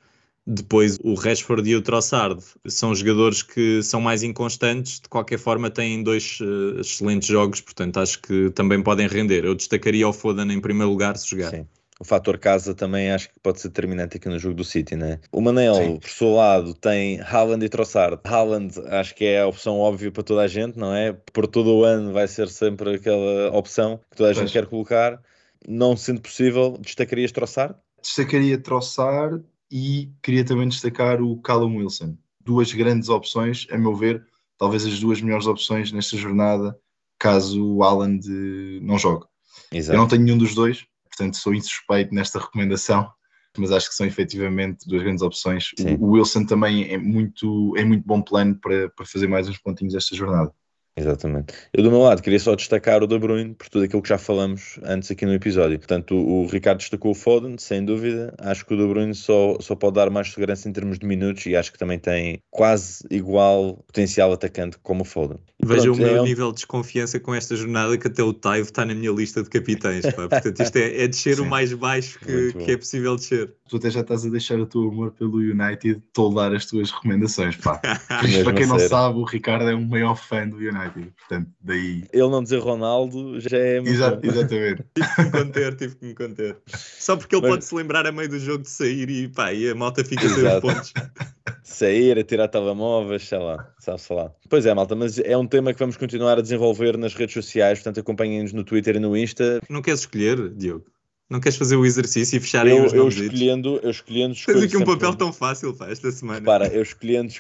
Depois, 0.50 0.98
o 1.04 1.14
Rashford 1.14 1.70
e 1.70 1.76
o 1.76 1.82
Trossard 1.82 2.42
são 2.66 2.96
jogadores 2.96 3.44
que 3.44 3.84
são 3.84 4.00
mais 4.00 4.24
inconstantes, 4.24 5.02
de 5.02 5.10
qualquer 5.10 5.38
forma, 5.38 5.70
têm 5.70 6.02
dois 6.02 6.40
eh, 6.42 6.80
excelentes 6.80 7.28
jogos, 7.28 7.60
portanto, 7.60 7.98
acho 7.98 8.22
que 8.22 8.50
também 8.52 8.82
podem 8.82 9.08
render. 9.08 9.44
Eu 9.44 9.56
destacaria 9.56 10.08
o 10.08 10.14
Foden 10.14 10.50
em 10.54 10.62
primeiro 10.62 10.90
lugar 10.90 11.18
se 11.18 11.30
jogar. 11.30 11.50
Sim. 11.50 11.68
O 12.00 12.06
fator 12.06 12.38
casa 12.38 12.76
também 12.76 13.12
acho 13.12 13.30
que 13.30 13.40
pode 13.42 13.60
ser 13.60 13.70
determinante 13.70 14.18
aqui 14.18 14.30
no 14.30 14.38
jogo 14.38 14.56
do 14.56 14.64
City, 14.64 14.96
né? 14.96 15.20
O 15.32 15.42
Manel, 15.42 15.76
Sim. 15.76 15.98
por 15.98 16.10
seu 16.10 16.34
lado, 16.34 16.74
tem 16.76 17.20
Haaland 17.22 17.66
e 17.66 17.70
Trossard. 17.70 18.20
Haaland 18.24 18.80
acho 18.88 19.16
que 19.16 19.26
é 19.26 19.42
a 19.42 19.48
opção 19.48 19.80
óbvia 19.80 20.12
para 20.12 20.24
toda 20.24 20.42
a 20.42 20.48
gente, 20.48 20.78
não 20.78 20.94
é? 20.94 21.14
Por 21.34 21.48
todo 21.48 21.74
o 21.74 21.84
ano 21.84 22.14
vai 22.14 22.28
ser 22.28 22.50
sempre 22.50 22.96
aquela 22.96 23.52
opção 23.52 24.00
que 24.12 24.18
toda 24.18 24.30
a 24.30 24.34
gente 24.34 24.44
Pois. 24.44 24.52
quer 24.52 24.66
colocar. 24.68 25.22
Não 25.68 25.98
sendo 25.98 26.22
possível, 26.22 26.78
destacarias 26.80 27.32
Trossard? 27.32 27.76
Destacaria 28.02 28.58
Trossard 28.60 29.44
e 29.72 30.12
queria 30.22 30.46
também 30.46 30.68
destacar 30.68 31.22
o 31.22 31.38
Callum 31.42 31.78
Wilson. 31.78 32.16
Duas 32.40 32.72
grandes 32.72 33.10
opções, 33.10 33.68
a 33.72 33.78
meu 33.78 33.96
ver, 33.96 34.24
talvez 34.58 34.86
as 34.86 35.00
duas 35.00 35.20
melhores 35.22 35.48
opções 35.48 35.92
nesta 35.92 36.16
jornada, 36.16 36.78
caso 37.20 37.66
o 37.66 37.84
Haaland 37.84 38.26
eh, 38.30 38.80
não 38.82 38.98
jogue. 38.98 39.26
Eu 39.72 39.98
não 39.98 40.08
tenho 40.08 40.22
nenhum 40.22 40.38
dos 40.38 40.56
dois, 40.56 40.86
portanto 41.18 41.38
sou 41.38 41.54
insuspeito 41.54 42.14
nesta 42.14 42.40
recomendação, 42.40 43.12
mas 43.58 43.72
acho 43.72 43.90
que 43.90 43.96
são 43.96 44.06
efetivamente 44.06 44.88
duas 44.88 45.02
grandes 45.02 45.24
opções. 45.24 45.72
Sim. 45.78 45.98
O, 46.00 46.12
Wilson 46.12 46.46
também 46.46 46.92
é 46.94 46.98
muito, 46.98 47.74
é 47.76 47.84
muito 47.84 48.06
bom 48.06 48.22
plano 48.22 48.56
para, 48.56 48.90
para 48.90 49.06
fazer 49.06 49.28
mais 49.28 49.50
uns 49.50 49.58
pontinhos 49.58 49.96
esta 49.96 50.16
jornada. 50.16 50.54
Exatamente. 50.98 51.54
Eu 51.72 51.84
do 51.84 51.92
meu 51.92 52.00
lado 52.00 52.24
queria 52.24 52.40
só 52.40 52.56
destacar 52.56 53.04
o 53.04 53.08
De 53.08 53.20
Bruyne 53.20 53.54
por 53.54 53.70
tudo 53.70 53.86
aquilo 53.86 54.02
que 54.02 54.10
já 54.10 54.18
falamos 54.18 54.80
antes 54.84 55.12
aqui 55.12 55.26
no 55.26 55.34
episódio. 55.34 55.78
Portanto, 55.78 56.16
o, 56.16 56.44
o 56.44 56.48
Ricardo 56.48 56.80
destacou 56.80 57.12
o 57.12 57.16
Foden, 57.16 57.56
sem 57.60 57.86
dúvida. 57.86 58.34
Acho 58.40 58.66
que 58.66 58.74
o 58.74 58.78
De 58.78 58.88
Bruyne 58.88 59.14
só, 59.14 59.58
só 59.60 59.76
pode 59.76 59.96
dar 59.96 60.10
mais 60.10 60.32
segurança 60.32 60.68
em 60.68 60.74
termos 60.74 60.98
de 60.98 61.06
minutos 61.06 61.46
e 61.46 61.56
acho 61.56 61.72
que 61.72 61.78
também 61.78 62.00
tem 62.00 62.40
quase 62.50 63.06
igual 63.12 63.76
potencial 63.86 64.34
atacante 64.34 64.78
como 64.82 65.04
o 65.04 65.06
Foden. 65.06 65.38
E 65.60 65.66
Veja 65.66 65.84
pronto, 65.84 65.98
o 65.98 66.02
meu 66.02 66.24
é 66.24 66.24
nível 66.24 66.50
de 66.50 66.56
desconfiança 66.56 67.20
com 67.20 67.34
esta 67.34 67.56
jornada, 67.56 67.98
que 67.98 68.08
até 68.08 68.24
o 68.24 68.34
Taivo 68.34 68.68
está 68.68 68.84
na 68.84 68.96
minha 68.96 69.12
lista 69.12 69.44
de 69.44 69.50
capitães. 69.50 70.06
Pá. 70.06 70.28
Portanto, 70.28 70.62
isto 70.62 70.76
é, 70.78 71.04
é 71.04 71.08
descer 71.08 71.40
o 71.40 71.44
Sim. 71.44 71.50
mais 71.50 71.74
baixo 71.74 72.20
que, 72.20 72.54
que 72.54 72.72
é 72.72 72.78
possível 72.78 73.16
descer. 73.16 73.54
Tu 73.70 73.78
até 73.78 73.90
já 73.90 74.02
estás 74.02 74.26
a 74.26 74.30
deixar 74.30 74.60
o 74.60 74.66
teu 74.66 74.88
amor 74.88 75.12
pelo 75.12 75.38
United 75.38 76.02
toldar 76.14 76.54
as 76.54 76.66
tuas 76.66 76.90
recomendações, 76.92 77.56
pá. 77.58 77.78
Por 78.08 78.26
isso, 78.26 78.38
Mesmo 78.38 78.44
para 78.44 78.54
quem 78.54 78.68
não 78.68 78.80
sabe, 78.80 79.20
o 79.20 79.24
Ricardo 79.24 79.70
é 79.70 79.76
um 79.76 79.86
maior 79.86 80.16
fã 80.16 80.48
do 80.48 80.58
United, 80.58 80.87
portanto, 80.90 81.50
daí. 81.62 82.04
Ele 82.12 82.30
não 82.30 82.44
dizer 82.44 82.60
Ronaldo 82.60 83.40
já 83.40 83.58
é 83.58 83.80
muito 83.80 83.94
Exa- 83.94 84.12
bom. 84.16 84.22
exatamente. 84.24 84.84
Tive 84.96 85.16
que 85.16 85.22
me 85.24 85.32
conter, 85.32 85.76
tive 85.76 85.96
que 85.96 86.06
me 86.06 86.14
conter. 86.16 86.58
Só 86.68 87.16
porque 87.16 87.36
ele 87.36 87.42
Mas- 87.44 87.52
pode 87.52 87.66
se 87.66 87.76
lembrar 87.76 88.06
a 88.08 88.12
meio 88.12 88.30
do 88.30 88.40
jogo 88.40 88.64
de 88.64 88.70
sair 88.70 89.10
e, 89.10 89.28
pá, 89.28 89.54
e 89.54 89.70
a 89.70 89.76
malta 89.76 90.04
fica 90.04 90.28
sem 90.28 90.46
os 90.46 90.60
pontos. 90.60 90.94
sair, 91.64 92.18
a 92.18 92.24
tirar 92.24 92.48
telemóveis, 92.48 93.28
sei 93.28 93.38
lá, 93.40 93.70
sabe-se 93.80 94.12
lá. 94.14 94.32
Pois 94.50 94.66
é, 94.66 94.74
malta, 94.74 94.96
mas 94.96 95.20
é 95.20 95.38
um 95.38 95.46
tema 95.48 95.74
que 95.74 95.80
vamos 95.80 95.98
continuar 95.98 96.38
a 96.38 96.42
desenvolver 96.42 96.98
nas 96.98 97.14
redes 97.14 97.34
sociais, 97.34 97.80
portanto 97.80 98.00
acompanhem-nos 98.00 98.54
no 98.54 98.64
Twitter 98.64 98.96
e 98.96 99.00
no 99.00 99.16
Insta. 99.18 99.62
Não 99.70 99.82
queres 99.82 100.02
escolher, 100.02 100.50
Diogo? 100.56 100.86
Não 101.30 101.42
queres 101.42 101.58
fazer 101.58 101.76
o 101.76 101.86
exercício 101.86 102.38
e 102.38 102.40
fechar 102.40 102.66
aí 102.66 102.72
Eu, 102.78 102.86
os 102.86 102.94
eu 102.94 103.06
escolhendo, 103.10 103.82
eu 103.84 103.90
escolhendo 103.92 104.34
Tens 104.46 104.64
aqui 104.64 104.78
um 104.78 104.86
papel 104.86 105.14
tão 105.14 105.34
fácil, 105.34 105.76
pá, 105.76 105.90
esta 105.90 106.10
semana. 106.10 106.40
Repara, 106.40 106.68
eu 106.68 106.82
escolhendo. 106.82 107.34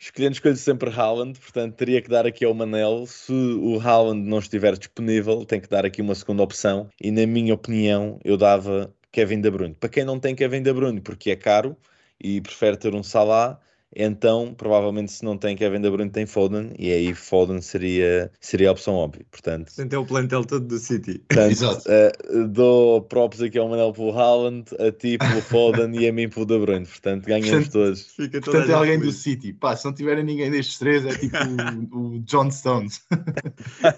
escolhendo 0.00 0.32
escolho 0.32 0.56
sempre 0.56 0.90
Haaland, 0.90 1.38
portanto 1.38 1.76
teria 1.76 2.00
que 2.00 2.08
dar 2.08 2.26
aqui 2.26 2.44
ao 2.44 2.54
Manel, 2.54 3.06
se 3.06 3.32
o 3.32 3.78
Haaland 3.78 4.26
não 4.26 4.38
estiver 4.38 4.76
disponível, 4.76 5.44
tem 5.44 5.60
que 5.60 5.68
dar 5.68 5.84
aqui 5.84 6.00
uma 6.00 6.14
segunda 6.14 6.42
opção, 6.42 6.88
e 7.00 7.10
na 7.10 7.26
minha 7.26 7.54
opinião 7.54 8.18
eu 8.24 8.36
dava 8.36 8.92
Kevin 9.12 9.40
De 9.42 9.50
Bruyne. 9.50 9.74
Para 9.74 9.90
quem 9.90 10.04
não 10.04 10.18
tem 10.18 10.34
Kevin 10.34 10.62
De 10.62 10.72
Bruyne, 10.72 11.00
porque 11.02 11.30
é 11.30 11.36
caro 11.36 11.76
e 12.18 12.40
prefere 12.40 12.78
ter 12.78 12.94
um 12.94 13.02
Salah, 13.02 13.60
então 13.94 14.54
provavelmente 14.56 15.12
se 15.12 15.24
não 15.24 15.36
tem 15.36 15.56
Kevin 15.56 15.80
De 15.80 15.90
Bruyne 15.90 16.10
tem 16.10 16.26
Foden, 16.26 16.72
e 16.78 16.92
aí 16.92 17.14
Foden 17.14 17.60
seria, 17.60 18.30
seria 18.40 18.68
a 18.68 18.72
opção 18.72 18.94
óbvia, 18.94 19.24
portanto... 19.30 19.66
Portanto, 19.66 19.92
é 19.92 19.98
o 19.98 20.06
plantel 20.06 20.44
todo 20.44 20.66
do 20.66 20.78
City. 20.78 21.18
Portanto, 21.28 21.50
Exato. 21.52 21.82
eh, 21.88 22.12
dou 22.48 23.02
props 23.02 23.40
aqui 23.42 23.58
ao 23.58 23.68
Manel 23.68 23.92
pelo 23.92 24.16
Haaland, 24.16 24.64
a 24.78 24.92
ti 24.92 25.18
pelo 25.18 25.40
Foden 25.42 25.94
e 26.00 26.08
a 26.08 26.12
mim 26.12 26.28
pelo 26.28 26.46
De 26.46 26.58
Bruyne. 26.58 26.86
Portanto, 26.86 27.24
ganhamos 27.26 27.50
Portanto, 27.50 27.72
todos. 27.72 28.02
Fica 28.06 28.40
toda 28.40 28.58
a 28.58 28.60
Portanto, 28.60 28.70
é 28.70 28.74
alguém 28.74 28.96
do 28.98 29.02
feliz. 29.04 29.16
City. 29.16 29.52
Pá, 29.52 29.76
se 29.76 29.84
não 29.84 29.94
tiverem 29.94 30.24
ninguém 30.24 30.50
destes 30.50 30.78
três, 30.78 31.04
é 31.04 31.14
tipo 31.16 31.36
o, 31.96 32.16
o 32.16 32.18
John 32.20 32.50
Stones. 32.50 33.02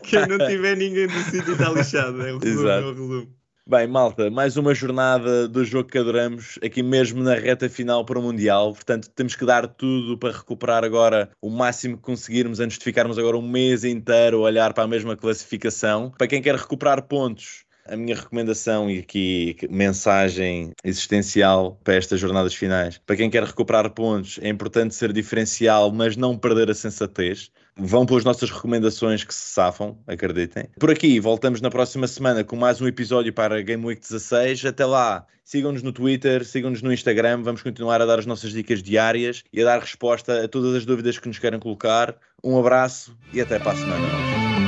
Quem 0.03 0.27
não 0.27 0.39
tiver 0.47 0.77
ninguém 0.77 1.07
do 1.07 1.21
City 1.25 1.51
está 1.51 1.71
lixado. 1.71 2.23
É 2.27 2.33
o 2.33 2.39
resumo, 2.39 2.61
Exato. 2.69 2.85
é 2.85 2.87
o 2.87 2.91
resumo. 2.91 3.42
Bem, 3.65 3.87
malta, 3.87 4.29
mais 4.29 4.57
uma 4.57 4.75
jornada 4.75 5.47
do 5.47 5.65
jogo 5.65 5.89
que 5.89 5.97
adoramos, 5.97 6.59
aqui 6.65 6.83
mesmo 6.83 7.23
na 7.23 7.37
reta 7.37 7.69
final 7.69 8.05
para 8.05 8.19
o 8.19 8.23
Mundial. 8.23 8.73
Portanto, 8.75 9.09
temos 9.11 9.37
que 9.37 9.45
dar 9.45 9.69
tudo 9.69 10.19
para 10.19 10.37
recuperar 10.37 10.83
agora 10.83 11.31
o 11.41 11.49
máximo 11.49 11.97
que 11.97 12.03
conseguirmos 12.03 12.59
antes 12.59 12.77
de 12.77 12.83
ficarmos 12.83 13.21
agora 13.21 13.39
um 13.39 13.49
mês 13.49 13.85
inteiro 13.85 14.39
a 14.39 14.41
olhar 14.41 14.75
para 14.75 14.83
a 14.83 14.89
mesma 14.89 15.17
classificação. 15.17 16.13
Para 16.19 16.27
quem 16.27 16.43
quer 16.43 16.57
recuperar 16.57 17.03
pontos, 17.07 17.65
a 17.87 17.97
minha 17.97 18.17
recomendação 18.17 18.91
e 18.91 18.99
aqui 18.99 19.57
mensagem 19.71 20.73
existencial 20.83 21.79
para 21.85 21.95
estas 21.95 22.19
jornadas 22.19 22.55
finais. 22.55 22.99
Para 23.07 23.17
quem 23.17 23.31
quer 23.31 23.45
recuperar 23.45 23.89
pontos, 23.91 24.41
é 24.43 24.49
importante 24.49 24.93
ser 24.93 25.13
diferencial, 25.13 25.93
mas 25.93 26.17
não 26.17 26.37
perder 26.37 26.69
a 26.69 26.75
sensatez. 26.75 27.51
Vão 27.77 28.07
pelas 28.07 28.25
nossas 28.25 28.51
recomendações 28.51 29.25
que 29.25 29.35
se 29.35 29.53
safam, 29.53 29.99
acreditem. 30.07 30.65
Por 30.79 30.91
aqui, 30.91 31.19
voltamos 31.19 31.61
na 31.61 31.71
próxima 31.71 32.07
semana 32.07 32.45
com 32.45 32.57
mais 32.57 32.81
um 32.81 32.87
episódio 32.87 33.33
para 33.33 33.61
Game 33.63 33.85
Week 33.85 34.01
16. 34.01 34.65
Até 34.67 34.85
lá, 34.85 35.27
sigam-nos 35.45 35.83
no 35.83 35.93
Twitter, 35.93 36.45
sigam-nos 36.45 36.83
no 36.83 36.93
Instagram, 36.93 37.43
vamos 37.43 37.63
continuar 37.63 38.01
a 38.01 38.07
dar 38.07 38.19
as 38.19 38.27
nossas 38.27 38.53
dicas 38.53 38.83
diárias 38.83 39.43
e 39.53 39.63
a 39.63 39.65
dar 39.65 39.81
resposta 39.81 40.45
a 40.45 40.49
todas 40.49 40.75
as 40.75 40.85
dúvidas 40.85 41.19
que 41.19 41.29
nos 41.29 41.39
querem 41.39 41.59
colocar. 41.59 42.15
Um 42.43 42.59
abraço 42.59 43.17
e 43.33 43.41
até 43.41 43.59
para 43.59 43.73
a 43.73 43.77
semana. 43.77 44.62